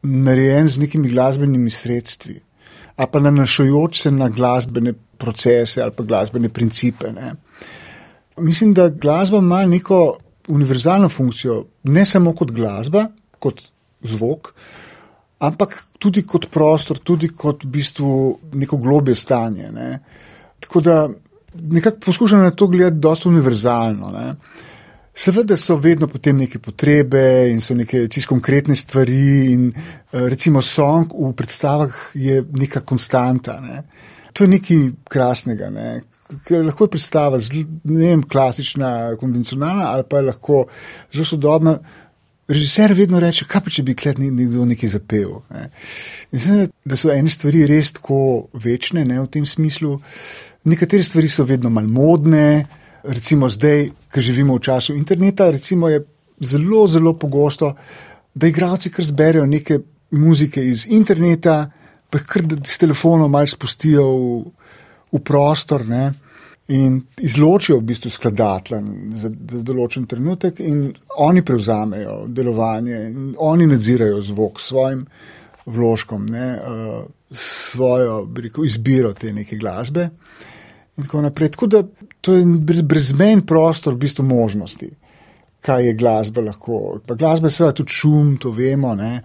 narejen 0.04 0.68
z 0.68 0.78
nekimi 0.78 1.08
glasbenimi 1.08 1.70
sredstvi, 1.70 2.40
ali 2.96 3.08
pa 3.12 3.20
nanašajoč 3.20 4.02
se 4.02 4.10
na 4.10 4.28
glasbene 4.28 4.92
procese 5.18 5.82
ali 5.82 5.92
pa 5.96 6.02
glasbene 6.02 6.48
principe. 6.48 7.12
Ne. 7.12 7.34
Mislim, 8.38 8.74
da 8.74 8.88
glasba 8.88 9.38
ima 9.38 9.66
neko 9.66 10.16
univerzalno 10.48 11.08
funkcijo, 11.08 11.64
ne 11.82 12.04
samo 12.04 12.34
kot 12.34 12.50
glasba, 12.50 13.06
kot 13.38 13.62
zvok, 14.02 14.52
ampak 15.38 15.84
tudi 15.98 16.22
kot 16.26 16.50
prostor, 16.50 16.98
tudi 16.98 17.28
kot 17.28 17.64
v 17.64 17.68
bistvu 17.68 18.38
neko 18.52 18.76
globje 18.76 19.14
stanje. 19.14 19.70
Ne. 19.72 19.98
Tako 20.60 20.80
da 20.80 21.08
nekako 21.54 22.00
poskušam 22.06 22.42
na 22.42 22.50
to 22.50 22.66
gledati 22.66 23.00
dosto 23.00 23.28
univerzalno. 23.28 24.10
Ne. 24.10 24.34
Seveda 25.14 25.56
so 25.56 25.76
vedno 25.78 26.08
potem 26.10 26.36
neke 26.36 26.58
potrebe 26.58 27.46
in 27.50 27.60
so 27.62 27.74
neke 27.74 28.08
čisto 28.10 28.32
konkretne 28.32 28.74
stvari, 28.74 29.52
in 29.52 29.68
eh, 29.70 30.26
recimo 30.28 30.62
song 30.62 31.14
v 31.14 31.30
predstavah 31.38 31.94
je 32.14 32.42
neka 32.42 32.82
konstanta. 32.82 33.60
Ne. 33.62 33.84
To 34.34 34.44
je 34.44 34.50
nekaj 34.56 34.90
krasnega. 35.06 35.70
Ne. 35.70 36.02
Lahko 36.50 36.88
je 36.88 36.90
predstava, 36.96 37.38
ne 37.84 38.08
vem, 38.08 38.22
klasična, 38.26 39.14
konvencionalna 39.20 39.92
ali 39.92 40.02
pa 40.10 40.18
je 40.18 40.30
lahko 40.32 40.64
zelo 41.12 41.24
sodobna. 41.24 41.78
Režiser 42.48 42.92
vedno 42.92 43.20
reče, 43.20 43.46
kaj 43.48 43.62
pa 43.64 43.70
če 43.72 43.82
bi 43.86 43.94
klet 43.96 44.18
nekdo 44.18 44.66
nekaj 44.66 44.96
zapel. 44.98 45.38
Ne. 45.54 45.68
Mislim, 46.34 46.66
da 46.84 46.98
so 46.98 47.14
ene 47.14 47.30
stvari 47.30 47.68
res 47.70 47.94
tako 47.94 48.48
večne 48.52 49.04
ne, 49.06 49.20
v 49.22 49.30
tem 49.30 49.46
smislu. 49.46 50.00
Nekatere 50.66 51.06
stvari 51.06 51.30
so 51.30 51.46
vedno 51.46 51.70
malo 51.70 51.88
modne, 51.88 52.66
recimo 53.04 53.48
zdaj, 53.48 53.88
ki 54.12 54.20
živimo 54.20 54.56
v 54.56 54.64
času 54.64 54.94
interneta, 54.94 55.50
recimo 55.50 55.88
je 55.88 56.04
zelo, 56.40 56.86
zelo 56.88 57.14
pogosto, 57.18 57.74
da 58.34 58.46
igravci 58.46 58.90
kar 58.90 59.04
zberejo 59.04 59.46
neke 59.46 59.78
muzike 60.10 60.64
iz 60.64 60.86
interneta, 60.86 61.70
pa 62.10 62.18
jih 62.18 62.26
kar 62.26 62.42
s 62.66 62.78
telefonom 62.78 63.30
malo 63.30 63.46
spustijo 63.46 64.04
v, 64.10 64.44
v 65.12 65.22
prostor 65.24 65.86
ne, 65.86 66.12
in 66.68 67.02
izločijo 67.20 67.76
v 67.78 67.84
bistvu 67.90 68.10
skladatelj 68.10 68.84
za, 69.20 69.28
za 69.28 69.62
določen 69.68 70.06
trenutek 70.08 70.62
in 70.64 70.86
oni 71.20 71.42
prevzamejo 71.44 72.22
delovanje 72.32 73.00
oni 73.36 73.66
nadzirajo 73.68 74.22
zvok 74.24 74.60
s 74.60 74.70
svojim 74.72 75.02
vložkom, 75.66 76.24
ne, 76.32 76.48
uh, 76.56 77.04
svojo 77.30 78.22
rekel, 78.36 78.64
izbiro 78.64 79.12
te 79.12 79.32
neke 79.32 79.56
glasbe. 79.56 80.08
In 80.96 81.06
tako 81.06 81.22
naprej. 81.24 81.54
Tako 81.56 81.66
da 81.66 81.82
to 82.20 82.34
je 82.34 82.44
brezmen 82.82 83.42
prostor, 83.46 83.94
v 83.94 84.04
bistvu 84.06 84.24
možnosti, 84.24 84.90
kaj 85.60 85.86
je 85.86 85.94
glasba 85.94 86.40
lahko. 86.40 87.00
Pa 87.06 87.14
glasba 87.14 87.50
je 87.50 87.56
seveda 87.58 87.78
tudi 87.80 87.96
šum, 87.96 88.36
to 88.40 88.52
vemo. 88.54 88.94
Ne? 88.94 89.20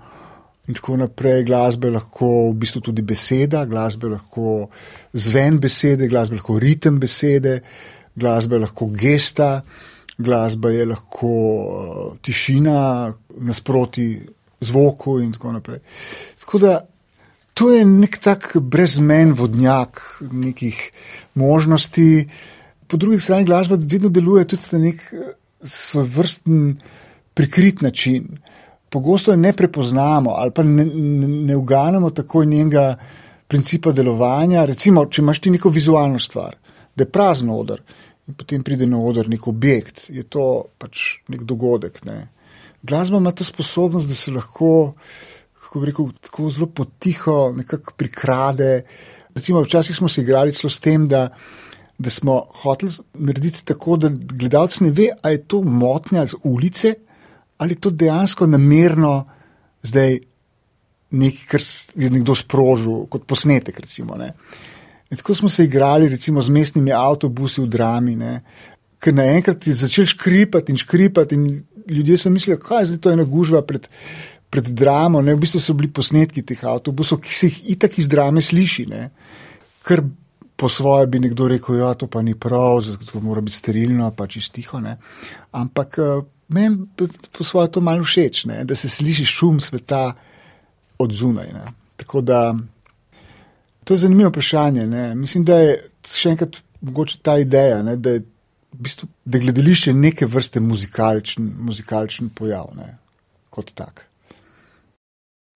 In 0.70 0.78
tako 0.78 0.98
naprej, 0.98 1.44
glasba 1.44 1.88
je 1.88 1.96
lahko 1.96 2.28
v 2.50 2.58
bistvu 2.62 2.82
tudi 2.90 3.02
beseda, 3.02 3.64
glasba 3.66 4.08
je 4.08 4.14
lahko 4.14 4.52
zven 5.14 5.58
besede, 5.60 6.08
glasba 6.08 6.36
je 6.36 6.42
lahko 6.42 6.60
ritem 6.62 7.00
besede, 7.00 7.56
glasba 8.16 8.56
je 8.56 8.66
lahko 8.66 8.90
gesta, 8.94 9.50
glasba 10.18 10.70
je 10.70 10.86
lahko 10.86 11.32
uh, 11.32 12.04
tišina 12.22 12.78
nasproti 13.40 14.12
zvoku 14.62 15.20
in 15.24 15.34
tako 15.34 15.56
naprej. 15.58 15.80
Tako 16.40 16.60
da 16.60 16.80
to 17.60 17.74
je 17.74 17.86
nek 17.86 18.18
tak 18.24 18.54
brezmen 18.56 19.34
vodnjak 19.36 20.00
nekih 20.32 20.78
možnosti. 21.36 22.30
Po 22.88 22.98
drugi 22.98 23.20
strani 23.20 23.46
glasba 23.46 23.76
vedno 23.82 24.10
deluje 24.10 24.46
tudi 24.48 24.70
na 24.72 24.80
nek 24.80 25.02
eh, 25.14 25.34
svoj 25.64 26.08
vrsten 26.16 26.78
prikrit 27.34 27.82
način. 27.82 28.38
Pogosto 28.90 29.32
jo 29.32 29.38
ne 29.38 29.52
prepoznamo 29.54 30.32
ali 30.32 30.52
pa 30.52 30.64
ne, 30.64 30.86
ne, 30.86 31.28
ne 31.28 31.56
uganemo 31.56 32.10
tako 32.10 32.44
njenega 32.44 32.96
principa 33.48 33.92
delovanja. 33.92 34.66
Recimo, 34.66 35.06
če 35.06 35.22
imaš 35.22 35.40
ti 35.40 35.52
neko 35.52 35.70
vizualno 35.70 36.20
stvar, 36.20 36.56
da 36.96 37.04
je 37.04 37.12
prazen 37.12 37.50
odr 37.50 37.82
in 38.28 38.38
potem 38.40 38.64
pride 38.64 38.88
na 38.88 39.02
odr 39.02 39.28
nek 39.28 39.48
objekt, 39.48 40.06
je 40.10 40.24
to 40.24 40.64
pač 40.78 41.20
nek 41.28 41.44
dogodek. 41.44 42.04
Ne. 42.06 42.28
Glasba 42.84 43.18
ima 43.18 43.32
to 43.32 43.44
sposobnost, 43.44 44.08
da 44.08 44.16
se 44.16 44.32
lahko 44.32 44.94
kako 45.70 45.86
rekel, 45.86 46.08
tako 46.26 46.50
zelo 46.50 46.68
potiho, 46.68 47.54
nekako 47.56 47.94
prikrade. 47.98 48.84
Recimo, 49.36 49.62
včasih 49.62 49.96
smo 49.96 50.10
se 50.10 50.22
igrali 50.22 50.54
celo 50.54 50.72
s 50.74 50.82
tem, 50.82 51.06
da, 51.08 51.28
da 51.98 52.10
smo 52.10 52.40
hoteli 52.64 52.92
narediti 53.14 53.62
tako, 53.66 53.98
da 54.02 54.10
gledalec 54.10 54.80
ne 54.82 54.90
ve, 54.92 55.12
ali 55.22 55.38
je 55.38 55.44
to 55.46 55.62
motnja 55.62 56.26
z 56.28 56.42
ulice 56.44 56.96
ali 57.60 57.76
je 57.76 57.80
to 57.80 57.90
dejansko 57.90 58.48
namerno 58.48 59.26
zdaj 59.84 60.20
nekaj, 61.12 61.46
kar 61.48 61.62
je 61.96 62.10
nekdo 62.10 62.36
sprožil 62.36 63.06
kot 63.12 63.26
posnetek. 63.28 63.80
Recimo, 63.80 64.18
tako 65.10 65.36
smo 65.36 65.50
se 65.50 65.66
igrali 65.66 66.10
recimo, 66.10 66.42
z 66.42 66.50
mestnimi 66.50 66.94
avtobusi 66.96 67.62
v 67.62 67.68
Drami. 67.68 68.16
Ne? 68.16 68.42
Ker 69.00 69.14
naenkrat 69.14 69.68
je 69.68 69.74
začel 69.74 70.06
škripati 70.06 70.72
in 70.72 70.78
škripati, 70.78 71.36
in 71.36 71.64
ljudje 71.90 72.18
so 72.18 72.30
mislili, 72.30 72.60
da 72.70 72.80
je 72.80 73.02
to 73.02 73.12
ena 73.12 73.24
gužva 73.24 73.62
pred, 73.62 73.90
pred 74.50 74.70
dramo, 74.74 75.22
ne, 75.22 75.36
v 75.36 75.44
bistvu 75.44 75.62
so 75.62 75.76
bili 75.78 75.92
posnetki 75.94 76.42
teh 76.46 76.64
avtobusov, 76.66 77.22
ki 77.22 77.34
se 77.34 77.50
jih 77.50 77.60
itak 77.76 78.00
iz 78.02 78.10
drame 78.10 78.42
sliši. 78.42 78.86
Ne, 78.90 79.10
ker 79.86 80.04
po 80.60 80.70
svoje 80.70 81.08
bi 81.08 81.22
nekdo 81.24 81.48
rekel, 81.48 81.78
da 81.78 81.92
ja, 81.92 81.94
to 81.94 82.08
pa 82.12 82.22
ni 82.22 82.36
prav, 82.36 82.82
zato 82.84 83.22
mora 83.24 83.42
biti 83.42 83.56
sterilno, 83.56 84.10
pa 84.12 84.28
čist 84.28 84.52
tiho. 84.58 84.82
Ne. 84.84 84.98
Ampak 85.56 86.00
eh, 86.04 86.26
meni 86.50 86.90
po 87.38 87.44
svoje 87.48 87.72
to 87.72 87.82
malo 87.82 88.04
všeč, 88.04 88.44
ne, 88.50 88.64
da 88.68 88.76
se 88.76 88.90
sliši 88.90 89.26
šum 89.26 89.62
sveta 89.64 90.10
od 91.00 91.14
zunaj. 91.16 91.54
Ne. 91.54 91.64
Tako 91.96 92.22
da 92.22 92.42
to 93.84 93.94
je 93.94 94.04
zanimivo 94.04 94.34
vprašanje. 94.34 94.88
Ne. 94.88 95.06
Mislim, 95.16 95.46
da 95.46 95.62
je 95.62 95.78
še 96.10 96.36
enkrat 96.36 96.60
mogoče 96.82 97.22
ta 97.24 97.38
ideja, 97.40 97.84
ne, 97.84 97.96
da 97.96 98.18
je. 98.18 98.26
V 98.70 98.84
bistvu, 98.86 99.08
da 99.26 99.40
je 99.40 99.42
gledališče 99.42 99.94
neke 99.98 100.28
vrste 100.30 100.62
muzikaličen 100.62 102.28
pojav, 102.38 102.68
ne, 102.78 102.92
kot 103.50 103.72
tak. 103.74 104.04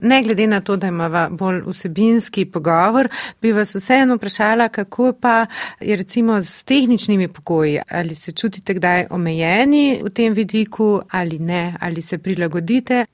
Ne 0.03 0.24
glede 0.24 0.48
na 0.48 0.60
to, 0.62 0.75
da 0.75 0.88
imamo 0.88 1.29
bolj 1.38 1.62
vsebinski 1.67 2.45
pogovor, 2.45 3.07
bi 3.41 3.51
vas 3.51 3.75
vseeno 3.75 4.15
vprašala, 4.15 4.67
kako 4.69 5.13
pa 5.13 5.45
je 5.79 5.95
recimo 5.95 6.41
z 6.41 6.63
tehničnimi 6.63 7.27
pogoji. 7.27 7.79
Ali 7.89 8.15
se 8.15 8.31
čutite 8.31 8.74
kdaj 8.74 9.07
omejeni 9.10 10.01
v 10.03 10.10
tem 10.10 10.33
vidiku 10.33 11.01
ali 11.10 11.39
ne, 11.39 11.75
ali 11.79 12.01
se 12.01 12.17
prilagodite? 12.17 13.05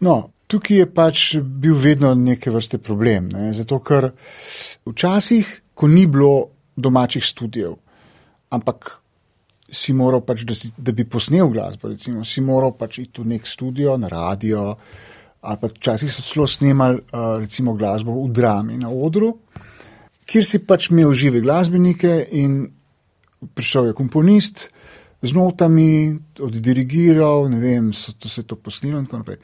No, 0.00 0.30
tukaj 0.46 0.76
je 0.76 0.90
pač 0.94 1.22
bil 1.40 1.78
vedno 1.80 2.14
neke 2.14 2.50
vrste 2.50 2.78
problem. 2.78 3.28
Ne? 3.32 3.52
Zato, 3.56 3.80
ker 3.80 4.10
včasih, 4.86 5.48
ko 5.74 5.88
ni 5.88 6.06
bilo 6.06 6.50
domačih 6.76 7.24
študijev, 7.24 7.78
ampak 8.50 9.00
si 9.70 9.92
moral 9.96 10.20
pač, 10.20 10.44
da, 10.44 10.54
si, 10.54 10.70
da 10.76 10.92
bi 10.92 11.08
posnel 11.08 11.48
glasbo, 11.48 11.88
recimo, 11.88 12.24
si 12.24 12.44
moral 12.44 12.76
pač 12.78 13.00
iti 13.06 13.22
v 13.22 13.32
nek 13.32 13.48
studio, 13.48 13.96
na 13.96 14.12
radio 14.12 14.74
ali 15.44 15.60
pa 15.60 15.68
včasih 15.68 16.12
so 16.12 16.22
celo 16.24 16.46
snemali 16.48 16.96
uh, 16.96 17.36
recimo 17.38 17.74
glasbo 17.76 18.16
v 18.16 18.30
drami 18.32 18.78
na 18.80 18.88
odru, 18.88 19.34
kjer 20.24 20.44
si 20.44 20.62
pač 20.64 20.88
imel 20.90 21.12
žive 21.14 21.42
glasbenike 21.44 22.24
in 22.32 22.64
prišel 23.54 23.90
je 23.90 23.96
komponist 23.98 24.68
z 25.24 25.32
notami, 25.32 26.12
oddirigiral, 26.40 27.48
ne 27.48 27.60
vem, 27.60 27.92
so 27.96 28.12
to 28.12 28.28
se 28.28 28.44
to 28.44 28.56
posnelo 28.60 28.98
in 29.00 29.06
tako 29.06 29.22
naprej. 29.22 29.38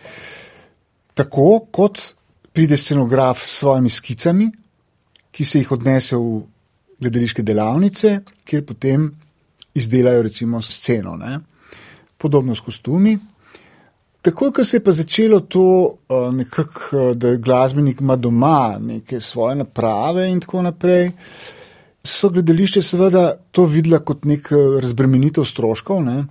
Tako 1.16 1.46
kot 1.72 2.00
pride 2.52 2.76
scenograf 2.76 3.40
s 3.40 3.60
svojimi 3.62 3.90
skicami, 3.90 4.50
ki 5.30 5.44
se 5.44 5.62
jih 5.62 5.72
odnese 5.72 6.16
v 6.16 6.42
gledališke 7.00 7.42
delavnice, 7.42 8.20
kjer 8.44 8.64
potem 8.66 9.08
izdelajo 9.74 10.26
recimo 10.28 10.60
sceno. 10.62 11.16
Ne? 11.16 11.38
Podobno 12.18 12.54
s 12.54 12.60
kostumi, 12.60 13.16
Takoj, 14.22 14.50
ko 14.52 14.64
se 14.64 14.76
je 14.76 14.84
pa 14.84 14.92
začelo 14.92 15.40
to, 15.40 15.96
nekak, 16.32 16.90
da 17.14 17.36
glasbenik 17.36 18.00
ima 18.00 18.16
doma 18.16 18.76
neke 18.80 19.20
svoje 19.20 19.54
naprave 19.56 20.26
in 20.28 20.40
tako 20.40 20.62
naprej, 20.62 21.10
so 22.04 22.28
gledališče 22.28 22.82
seveda 22.82 23.22
to 23.50 23.64
videla 23.64 24.02
kot 24.04 24.24
nek 24.28 24.50
razbremenitev 24.82 25.44
stroškov. 25.44 26.02
Ne? 26.04 26.24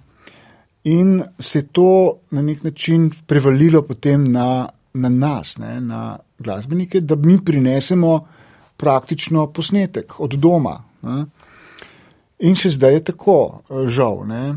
In 0.84 1.24
se 1.40 1.60
je 1.60 1.68
to 1.72 2.20
na 2.32 2.42
nek 2.42 2.64
način 2.64 3.10
prevalilo 3.28 3.82
potem 3.82 4.24
na, 4.24 4.70
na 4.94 5.10
nas, 5.10 5.58
ne, 5.58 5.82
na 5.82 6.18
glasbenike, 6.40 7.02
da 7.02 7.16
mi 7.16 7.40
prinesemo 7.46 8.20
praktično 8.78 9.48
posnetek 9.48 10.20
od 10.20 10.38
doma. 10.38 10.78
Ne. 11.02 11.26
In 12.40 12.56
še 12.56 12.70
zdaj 12.78 12.94
je 12.94 13.04
tako, 13.12 13.40
žal. 13.88 14.24
Ne. 14.30 14.54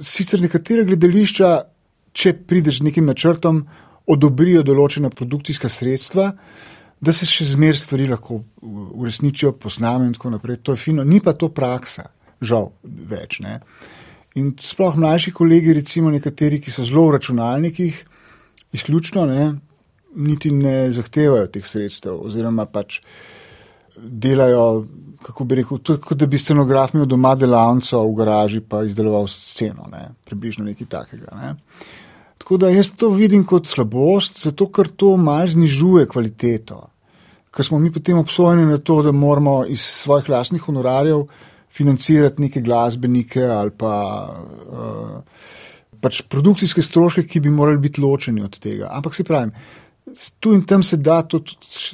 Sicer 0.00 0.40
nekatere 0.40 0.86
gledališča, 0.88 1.50
če 2.12 2.34
prideš 2.46 2.80
z 2.80 2.88
nekim 2.90 3.08
načrtom, 3.08 3.64
odobrijo 4.06 4.62
določena 4.66 5.10
produkcijska 5.10 5.70
sredstva, 5.70 6.32
da 7.02 7.12
se 7.14 7.26
še 7.26 7.48
zmer 7.54 7.78
stvari 7.78 8.06
lahko 8.10 8.40
uresničijo, 8.62 9.56
posname 9.58 10.06
in 10.06 10.14
tako 10.14 10.36
naprej. 10.36 10.60
To 10.62 10.76
je 10.76 10.82
fino, 10.84 11.04
ni 11.04 11.18
pa 11.20 11.34
to 11.34 11.50
praksa, 11.54 12.06
žal 12.42 12.70
več. 12.84 13.40
Ne. 13.42 13.58
In 14.38 14.52
sploh 14.60 14.96
mlajši 14.96 15.34
kolegi, 15.34 15.74
recimo 15.76 16.12
nekateri, 16.14 16.60
ki 16.62 16.72
so 16.72 16.86
zelo 16.86 17.08
v 17.08 17.18
računalnikih, 17.18 17.98
izključno 18.72 19.26
ne, 19.28 19.48
niti 20.14 20.52
ne 20.54 20.92
zahtevajo 20.94 21.50
teh 21.52 21.66
sredstev, 21.66 22.20
oziroma 22.28 22.68
pač 22.70 23.00
delajo, 23.96 24.86
kako 25.22 25.44
bi 25.44 25.58
rekel, 25.60 25.82
kot 26.00 26.16
da 26.18 26.26
bi 26.26 26.40
scenograf 26.40 26.94
imel 26.94 27.06
doma 27.10 27.34
delavnico 27.38 28.00
v 28.06 28.14
garaži, 28.22 28.62
pa 28.64 28.82
izdeloval 28.86 29.28
sceno, 29.30 29.90
ne, 29.92 30.06
približno 30.28 30.64
nekaj 30.70 30.88
takega. 30.96 31.34
Ne. 31.36 31.52
Tako 32.42 32.56
da 32.58 32.72
jaz 32.74 32.90
to 32.98 33.08
vidim 33.14 33.44
kot 33.46 33.68
slabost, 33.70 34.40
zato 34.42 34.66
ker 34.74 34.88
to 34.98 35.12
malce 35.16 35.54
znižuje 35.54 36.08
kvaliteto. 36.10 36.80
Ker 37.54 37.68
smo 37.68 37.78
mi 37.78 37.92
potem 37.94 38.18
obsojeni 38.18 38.64
na 38.66 38.80
to, 38.82 38.96
da 39.06 39.12
moramo 39.14 39.60
iz 39.70 39.80
svojih 39.80 40.28
lastnih 40.32 40.62
honorarjev 40.62 41.22
financirati 41.70 42.42
neke 42.42 42.60
glasbenike 42.60 43.44
ali 43.46 43.70
pa 43.70 43.94
uh, 44.26 45.46
pač 46.02 46.24
produkcijske 46.26 46.82
stroške, 46.82 47.28
ki 47.30 47.40
bi 47.46 47.54
morali 47.54 47.78
biti 47.78 48.02
ločeni 48.02 48.42
od 48.42 48.58
tega. 48.58 48.90
Ampak 48.90 49.14
se 49.14 49.24
pravim, 49.24 49.54
tu 50.42 50.52
in 50.56 50.66
tam 50.66 50.82
se 50.82 50.96
da 50.96 51.22
to 51.22 51.44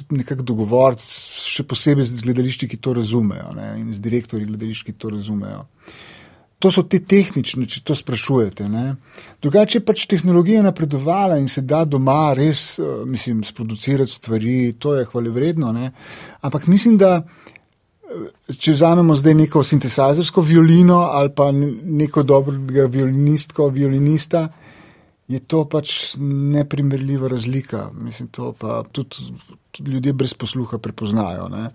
nekako 0.09 0.47
dogovoriti, 0.49 1.05
še 1.45 1.67
posebej 1.69 2.09
z 2.09 2.25
gledališči, 2.25 2.73
ki 2.73 2.81
to 2.81 2.97
razumejo 2.97 3.53
ne, 3.53 3.75
in 3.83 3.93
z 3.93 4.01
direktorji 4.01 4.49
gledališč, 4.49 4.87
ki 4.89 4.97
to 4.97 5.13
razumejo. 5.13 5.67
To 6.59 6.67
so 6.71 6.83
te 6.83 6.99
tehnične, 6.99 7.63
če 7.71 7.85
to 7.87 7.95
sprašujete. 7.95 8.65
Ne. 8.67 8.95
Drugače 9.41 9.77
je 9.79 9.85
pač 9.85 10.03
tehnologija 10.11 10.63
napredovala 10.65 11.37
in 11.39 11.47
se 11.47 11.61
da 11.63 11.85
doma 11.87 12.33
res, 12.35 12.79
eh, 12.79 13.05
mislim, 13.07 13.45
sproducirati 13.47 14.11
stvari, 14.11 14.73
to 14.79 14.97
je 14.97 15.05
hvale 15.07 15.31
vredno. 15.31 15.71
Ne. 15.71 15.91
Ampak 16.41 16.67
mislim, 16.67 16.97
da 16.99 17.23
če 18.57 18.73
vzamemo 18.73 19.15
zdaj 19.19 19.35
neko 19.43 19.63
sintesajzersko 19.63 20.41
violino 20.45 21.03
ali 21.13 21.31
pa 21.35 21.49
neko 21.53 22.23
dobrega 22.23 22.87
violinistko, 22.91 23.69
violinista, 23.73 24.47
je 25.29 25.39
to 25.39 25.63
pač 25.69 26.15
neprimerljiva 26.19 27.29
razlika. 27.29 27.89
Mislim, 27.93 28.31
to 28.33 28.53
pa 28.57 28.81
tudi, 28.91 29.29
tudi 29.71 29.93
ljudje 29.93 30.13
brez 30.13 30.33
posluha 30.33 30.79
prepoznajo, 30.81 31.47
ne? 31.53 31.69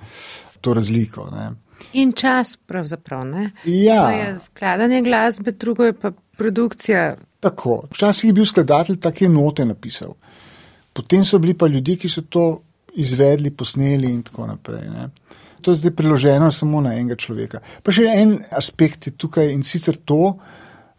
to 0.61 0.75
razliko. 0.75 1.29
Ne? 1.31 1.51
In 1.93 2.13
čas, 2.13 2.57
pravzaprav. 2.57 3.27
Ne? 3.27 3.51
Ja. 3.65 4.03
To 4.07 4.11
je 4.11 4.39
skladanje 4.39 5.03
glasbe, 5.03 5.53
drugo 5.53 5.85
je 5.85 5.93
pa 5.93 6.13
produkcija. 6.37 7.17
Tako. 7.41 7.83
Včasih 7.91 8.29
je 8.29 8.33
bil 8.33 8.47
skladatelj 8.47 9.01
take 9.01 9.29
note 9.29 9.65
napisal. 9.65 10.15
Potem 10.93 11.25
so 11.25 11.39
bili 11.39 11.55
pa 11.55 11.67
ljudje, 11.67 11.97
ki 11.97 12.09
so 12.09 12.23
to 12.23 12.63
izvedli, 12.95 13.51
posneli 13.51 14.11
in 14.11 14.23
tako 14.23 14.47
naprej. 14.47 14.89
Ne? 14.91 15.09
to 15.65 15.71
je 15.71 15.77
zdaj 15.77 15.95
priloženo 15.97 16.53
samo 16.53 16.81
na 16.81 16.93
enega 16.95 17.17
človeka. 17.17 17.61
Pa 17.83 17.93
še 17.93 18.05
en 18.13 18.37
aspekt 18.53 19.09
je 19.09 19.15
tukaj 19.17 19.49
in 19.55 19.65
sicer 19.65 19.97
to, 20.05 20.37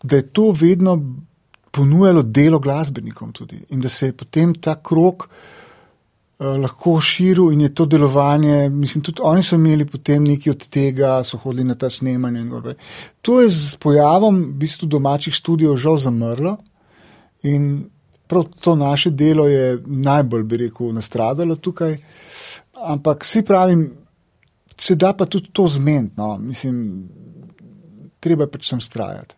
da 0.03 0.17
je 0.17 0.27
to 0.33 0.49
vedno 0.57 0.97
ponujalo 1.75 2.23
delo 2.23 2.59
glasbenikom 2.59 3.33
tudi 3.35 3.59
in 3.69 3.81
da 3.83 3.89
se 3.89 4.09
je 4.09 4.17
potem 4.17 4.55
ta 4.55 4.77
krok 4.81 5.27
lahko 6.39 6.99
širil 7.01 7.51
in 7.53 7.61
je 7.61 7.73
to 7.75 7.85
delovanje, 7.85 8.69
mislim, 8.69 9.03
tudi 9.03 9.21
oni 9.23 9.43
so 9.43 9.55
imeli 9.55 9.85
potem 9.87 10.23
nekaj 10.23 10.51
od 10.51 10.67
tega, 10.67 11.23
so 11.23 11.37
hodili 11.37 11.63
na 11.63 11.75
ta 11.75 11.89
snemanje 11.89 12.39
in 12.41 12.49
gore. 12.49 12.75
To 13.21 13.41
je 13.41 13.49
z 13.49 13.75
pojavom 13.79 14.41
v 14.43 14.53
bistvu 14.59 14.87
domačih 14.87 15.33
študijev 15.33 15.77
žal 15.77 15.97
zamrlo 15.97 16.57
in 17.43 17.85
prav 18.27 18.43
to 18.59 18.75
naše 18.75 19.09
delo 19.09 19.47
je 19.47 19.77
najbolj, 19.85 20.43
bi 20.43 20.57
rekel, 20.57 20.93
nastradalo 20.93 21.55
tukaj. 21.55 21.97
Ampak 22.83 23.23
vsi 23.23 23.43
pravim, 23.45 23.85
se 24.77 24.95
da 24.95 25.13
pa 25.13 25.25
tudi 25.25 25.49
to 25.53 25.67
zmeniti, 25.67 26.15
no. 26.17 26.37
mislim, 26.37 27.07
treba 28.19 28.47
pač 28.47 28.69
sem 28.69 28.81
strajati. 28.81 29.35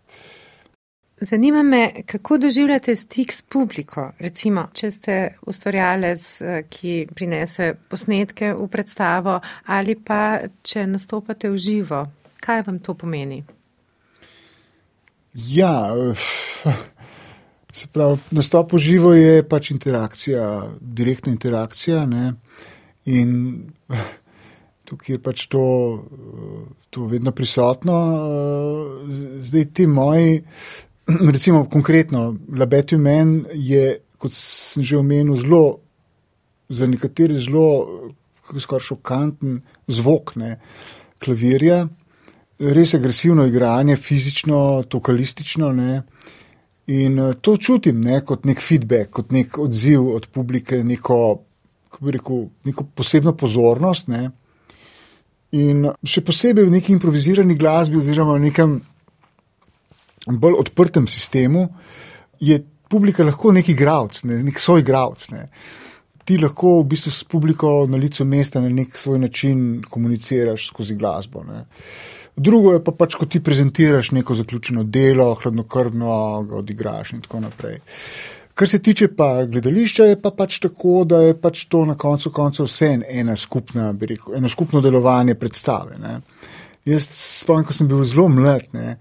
Zanima 1.21 1.63
me, 1.63 1.91
kako 2.05 2.37
doživljate 2.37 2.95
stik 2.95 3.31
s 3.33 3.41
publiko? 3.41 4.11
Recimo, 4.19 4.67
če 4.73 4.91
ste 4.91 5.15
ustvarjalec, 5.49 6.25
ki 6.69 7.07
prinese 7.15 7.71
posnetke 7.89 8.51
v 8.53 8.67
predstavo, 8.69 9.39
ali 9.65 9.95
pa 9.97 10.37
če 10.61 10.85
nastopate 10.85 11.49
v 11.49 11.57
živo. 11.57 12.03
Kaj 12.37 12.61
vam 12.67 12.77
to 12.85 12.93
pomeni? 12.93 13.41
Ja, 15.49 15.89
se 17.73 17.89
pravi, 17.93 18.21
nastop 18.37 18.77
v 18.77 18.83
živo 18.85 19.15
je 19.17 19.41
pač 19.41 19.71
interakcija, 19.73 20.45
direktna 20.81 21.33
interakcija. 21.33 22.05
Ne? 22.05 22.35
In 23.09 23.33
tukaj 24.85 25.15
je 25.15 25.21
pač 25.21 25.47
to, 25.49 25.65
to 26.89 27.09
vedno 27.09 27.33
prisotno. 27.33 27.97
Zdaj 29.41 29.65
ti 29.73 29.87
moji, 29.87 30.43
recimo 31.33 31.65
konkretno, 31.69 32.35
Labetju 32.57 32.99
Men 32.99 33.45
je, 33.53 33.99
kot 34.17 34.33
sem 34.33 34.83
že 34.83 34.97
omenil, 34.97 35.37
zelo, 35.39 35.79
za 36.69 36.87
nekatere 36.87 37.39
zelo, 37.39 38.11
kako 38.47 38.59
skoraj 38.59 38.85
šokanten 38.87 39.61
zvok 39.87 40.35
ne, 40.35 40.57
klavirja, 41.23 41.87
res 42.59 42.93
agresivno 42.93 43.45
igranje, 43.47 43.95
fizično, 43.95 44.83
tokalistično. 44.89 45.71
Ne. 45.71 46.01
In 46.87 47.19
to 47.41 47.57
čutim 47.57 48.01
ne, 48.01 48.21
kot 48.25 48.45
nek 48.45 48.61
feedback, 48.63 49.11
kot 49.11 49.31
nek 49.31 49.57
odziv 49.59 50.07
od 50.15 50.27
publike, 50.33 50.83
neko, 50.83 51.19
rekel, 52.01 52.45
neko 52.67 52.87
posebno 52.95 53.35
pozornost. 53.37 54.07
Ne. 54.11 54.29
In 55.55 55.87
še 56.03 56.23
posebej 56.27 56.67
v 56.67 56.77
neki 56.79 56.95
improvizirani 56.95 57.55
glasbi, 57.55 57.99
oziroma 57.99 58.35
v 58.39 58.47
nekem 58.49 58.79
bolj 60.27 60.59
odprtem 60.59 61.07
sistemu, 61.07 61.67
je 62.39 62.59
publika 62.89 63.23
lahko 63.23 63.51
neki 63.55 63.71
igralec, 63.71 64.23
ne, 64.23 64.41
nek 64.43 64.59
svoj 64.59 64.83
igralec. 64.83 65.29
Ne. 65.31 65.47
Ti 66.27 66.37
lahko 66.43 66.81
v 66.81 66.89
bistvu 66.91 67.11
s 67.11 67.23
publiko 67.23 67.85
na 67.87 67.97
licu 67.97 68.25
mesta 68.27 68.61
na 68.61 68.69
nek 68.69 68.95
svoj 68.95 69.19
način 69.19 69.81
komuniciraš 69.89 70.67
skozi 70.67 70.95
glasbo. 70.95 71.43
Ne. 71.47 71.63
Drugo 72.35 72.75
je 72.75 72.83
pa 72.83 72.91
pač, 72.91 73.15
ko 73.17 73.25
ti 73.25 73.39
prezentiraš 73.43 74.11
neko 74.11 74.35
zaključeno 74.35 74.83
delo, 74.83 75.31
hladnokrvno 75.39 76.43
ga 76.49 76.59
odigraš 76.59 77.15
in 77.15 77.23
tako 77.23 77.39
naprej. 77.47 77.79
Uh, 77.79 78.37
Kar 78.57 78.67
se 78.67 78.79
tiče 78.79 79.07
pa 79.15 79.45
gledališča, 79.45 80.05
je 80.05 80.15
pa 80.21 80.31
pač 80.33 80.55
tako, 80.59 81.03
da 81.05 81.19
je 81.21 81.33
pač 81.37 81.67
to 81.69 81.83
na 81.85 81.93
koncu 81.93 82.31
koncev 82.33 82.65
vse 82.65 82.87
ena 83.05 83.35
skupna, 83.37 83.91
rekel, 84.01 84.33
eno 84.39 84.49
skupno 84.49 84.81
delovanje 84.81 85.35
predstave. 85.37 85.99
Ne. 86.01 86.15
Jaz 86.89 87.05
spomnim, 87.13 87.67
ko 87.67 87.75
sem 87.77 87.87
bil 87.87 88.01
zelo 88.09 88.25
mlad, 88.33 88.65
ne, 88.73 88.95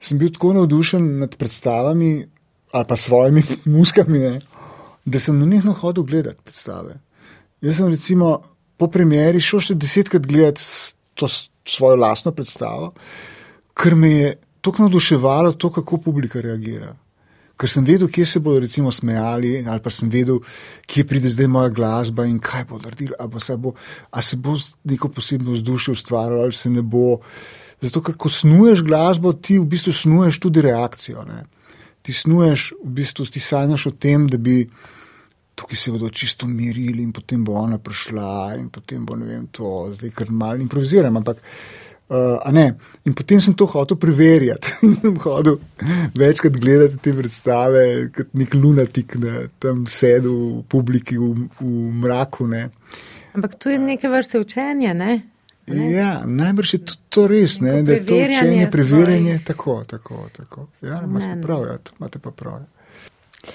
sem 0.00 0.18
bil 0.18 0.32
tako 0.32 0.52
navdušen 0.52 1.18
nad 1.18 1.36
predstavami 1.36 2.26
ali 2.72 2.84
pa 2.88 2.96
svojimi 2.96 3.42
muskami, 3.76 4.18
ne, 4.18 4.40
da 5.04 5.20
sem 5.20 5.38
na 5.38 5.46
njih 5.46 5.64
hodil 5.80 6.04
gledati 6.04 6.42
predstave. 6.44 6.98
Jaz 7.60 7.76
sem 7.76 7.88
recimo 7.88 8.40
po 8.76 8.88
premjeri 8.92 9.40
šel 9.40 9.60
še 9.60 9.74
desetkrat 9.74 10.26
gledati 10.26 10.60
to 11.14 11.28
svojo 11.66 11.96
lastno 11.96 12.32
predstavo, 12.32 12.92
ker 13.74 13.94
me 13.94 14.10
je 14.10 14.34
tako 14.60 14.82
navduševalo 14.82 15.52
to, 15.52 15.70
kako 15.72 15.96
publika 16.04 16.40
reagira 16.40 16.92
ker 17.56 17.72
sem 17.72 17.84
vedel, 17.84 18.08
kje 18.12 18.26
se 18.26 18.40
bodo 18.40 18.60
recimo 18.60 18.92
smejali, 18.92 19.64
ali 19.68 19.82
pa 19.82 19.90
sem 19.90 20.10
vedel, 20.12 20.42
kje 20.86 21.06
pride 21.08 21.32
zdaj 21.32 21.48
moja 21.48 21.72
glasba 21.72 22.26
in 22.28 22.38
kaj 22.42 22.66
bo 22.70 22.80
naredil, 22.82 23.14
ali 23.18 23.40
se 23.40 23.56
bo, 23.56 23.72
se 24.20 24.36
bo 24.36 24.56
neko 24.84 25.08
posebno 25.08 25.56
vzdušje 25.56 25.92
ustvarjalo, 25.92 26.42
ali 26.42 26.52
se 26.52 26.70
ne 26.70 26.82
bo. 26.82 27.20
Zato, 27.80 28.00
ker 28.02 28.16
ko 28.16 28.30
snuješ 28.32 28.82
glasbo, 28.84 29.32
ti 29.32 29.58
v 29.58 29.66
bistvu 29.68 29.92
snuješ 29.92 30.40
tudi 30.40 30.62
reakcijo. 30.64 31.24
Ne? 31.28 31.42
Ti 32.02 32.12
snuješ, 32.12 32.70
v 32.84 32.92
bistvu 33.00 33.26
ti 33.28 33.40
sanjaš 33.40 33.90
o 33.90 33.92
tem, 33.92 34.28
da 34.28 34.40
bi 34.40 34.62
tukaj 35.56 35.76
se 35.76 35.92
bodo 35.92 36.08
čisto 36.12 36.46
mirili 36.46 37.02
in 37.02 37.12
potem 37.12 37.44
bo 37.44 37.56
ona 37.56 37.78
prišla 37.78 38.56
in 38.60 38.68
potem 38.68 39.04
bo 39.06 39.16
ne 39.16 39.26
vem, 39.26 39.46
to 39.52 39.92
zdaj 39.96 40.12
kar 40.12 40.30
malo 40.30 40.60
improviziram. 40.60 41.16
Ampak 41.16 41.40
Uh, 42.08 42.38
in 43.02 43.14
potem 43.14 43.40
sem 43.40 43.54
to 43.54 43.66
hotel 43.66 43.96
preverjati. 43.98 44.70
sem 45.00 45.16
hodil 45.24 45.58
večkrat 46.14 46.52
gledati 46.52 47.00
te 47.02 47.14
predstave, 47.14 48.10
kot 48.14 48.34
nek 48.38 48.54
lunatik, 48.54 49.16
ne, 49.18 49.48
tam 49.58 49.86
sedel 49.90 50.36
v 50.60 50.62
publiki 50.70 51.18
v, 51.18 51.48
v 51.58 51.70
mraku. 52.02 52.46
Ne. 52.46 52.68
Ampak 53.34 53.58
to 53.58 53.74
je 53.74 53.78
neke 53.82 54.08
vrste 54.08 54.38
učenje, 54.40 54.94
ne? 54.94 55.16
Ja, 55.66 56.22
najbrž 56.22 56.74
je 56.74 56.78
tudi 56.86 57.02
to 57.10 57.26
res, 57.26 57.58
ne, 57.60 57.80
da 57.82 57.96
je 57.96 58.06
to 58.06 58.14
učenje, 58.14 58.68
preverjanje. 58.70 59.40
Tako, 59.44 59.80
tako, 59.84 60.28
tako. 60.32 60.68
Ja, 60.82 61.02
imate 61.02 61.34
prav, 61.42 61.66
ja, 61.66 61.78
imate 61.98 62.22
pa 62.22 62.30
prav. 62.30 62.60
Ja. 62.62 63.50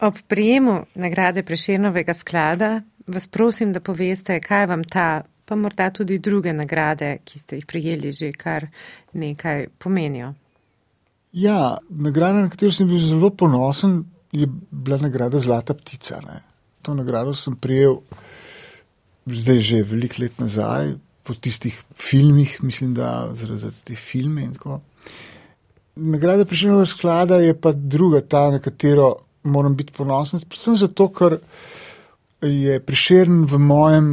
Ob 0.00 0.16
prijemu 0.28 0.86
nagrade 0.94 1.42
Preširnovega 1.42 2.14
sklada 2.14 2.80
vas 3.06 3.26
prosim, 3.26 3.72
da 3.72 3.80
poveste, 3.80 4.40
kaj 4.40 4.66
vam 4.66 4.84
ta, 4.84 5.22
pa 5.50 5.56
morda 5.58 5.88
tudi 5.90 6.20
druge 6.22 6.52
nagrade, 6.54 7.16
ki 7.26 7.38
ste 7.42 7.58
jih 7.58 7.66
prijeli 7.66 8.12
že 8.14 8.30
kar 8.38 8.68
nekaj 9.12 9.66
pomenijo. 9.82 10.30
Ja, 11.32 11.78
nagrada, 11.90 12.44
na 12.44 12.50
katero 12.50 12.70
sem 12.74 12.86
bil 12.86 13.02
zelo 13.02 13.32
ponosen, 13.34 14.04
je 14.30 14.46
bila 14.70 15.00
nagrada 15.02 15.42
Zlata 15.42 15.74
ptica. 15.74 16.20
Ne. 16.22 16.38
To 16.86 16.94
nagrado 16.94 17.34
sem 17.34 17.56
prijel 17.58 17.98
zdaj 19.26 19.58
že 19.60 19.82
veliko 19.82 20.22
let 20.22 20.38
nazaj, 20.38 20.94
po 21.26 21.34
tistih 21.34 21.74
filmih, 21.94 22.56
mislim, 22.62 22.94
da 22.94 23.30
zaradi 23.34 23.74
te 23.84 23.94
filme 23.94 24.46
in 24.46 24.54
tako. 24.54 24.80
Nagrada 25.96 26.46
Preširnovega 26.46 26.86
sklada 26.86 27.36
je 27.42 27.54
pa 27.54 27.72
druga, 27.72 28.20
ta, 28.20 28.48
na 28.50 28.58
katero 28.58 29.16
moram 29.42 29.76
biti 29.76 29.92
ponosen, 29.92 30.40
predvsem 30.46 30.78
zato, 30.78 31.08
ker 31.12 31.38
je 32.40 32.80
priširjen 32.80 33.44
v 33.50 33.58
mojem, 33.58 34.10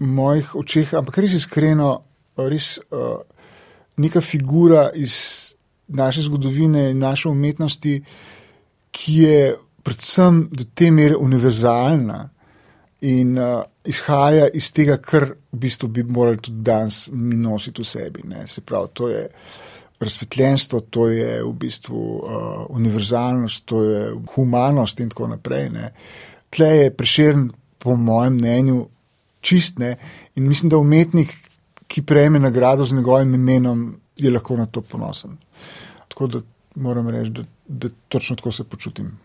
mojih 0.00 0.54
očeh, 0.56 0.94
ampak 0.96 1.20
res 1.20 1.36
iskreno, 1.36 1.90
res 2.36 2.78
uh, 2.90 3.20
neka 4.00 4.20
figura 4.20 4.88
iz 4.94 5.54
naše 5.88 6.22
zgodovine 6.22 6.90
in 6.90 6.98
naše 6.98 7.28
umetnosti, 7.28 8.00
ki 8.90 9.14
je 9.22 9.56
predvsem 9.82 10.48
do 10.52 10.64
te 10.74 10.90
mere 10.90 11.16
univerzalna 11.16 12.28
in 13.00 13.38
uh, 13.38 13.62
izhaja 13.84 14.48
iz 14.54 14.70
tega, 14.72 14.96
kar 14.96 15.30
v 15.52 15.58
bistvu 15.58 15.88
bi 15.88 16.04
morali 16.04 16.40
tudi 16.40 16.62
danes 16.62 17.08
mi 17.12 17.36
nositi 17.36 17.82
v 17.82 17.88
sebi. 17.88 18.24
Ne. 18.28 18.46
Se 18.46 18.60
pravi, 18.60 18.88
to 18.92 19.08
je 19.08 19.26
razsvetljenstvo, 20.00 20.80
to 20.80 21.08
je 21.08 21.42
v 21.44 21.52
bistvu 21.52 22.00
uh, 22.00 22.66
univerzalnost, 22.68 23.64
to 23.64 23.82
je 23.84 24.04
humanost 24.34 25.00
in 25.00 25.08
tako 25.12 25.28
naprej. 25.34 25.68
Ne. 25.70 25.92
Tle 26.50 26.68
je 26.76 26.94
preširen, 26.96 27.50
po 27.80 27.96
mojem 27.96 28.34
mnenju, 28.36 28.86
čistne 29.40 29.96
in 30.34 30.48
mislim, 30.48 30.70
da 30.70 30.78
umetnik, 30.78 31.34
ki 31.86 32.02
prejme 32.02 32.38
nagrado 32.38 32.84
z 32.84 32.94
njegovim 32.94 33.34
imenom, 33.34 33.96
je 34.16 34.30
lahko 34.30 34.56
na 34.56 34.66
to 34.66 34.80
ponosen. 34.80 35.36
Tako 36.08 36.26
da 36.26 36.40
moram 36.74 37.08
reči, 37.08 37.30
da, 37.30 37.42
da 37.68 37.88
točno 38.08 38.36
tako 38.36 38.52
se 38.52 38.64
počutim. 38.64 39.18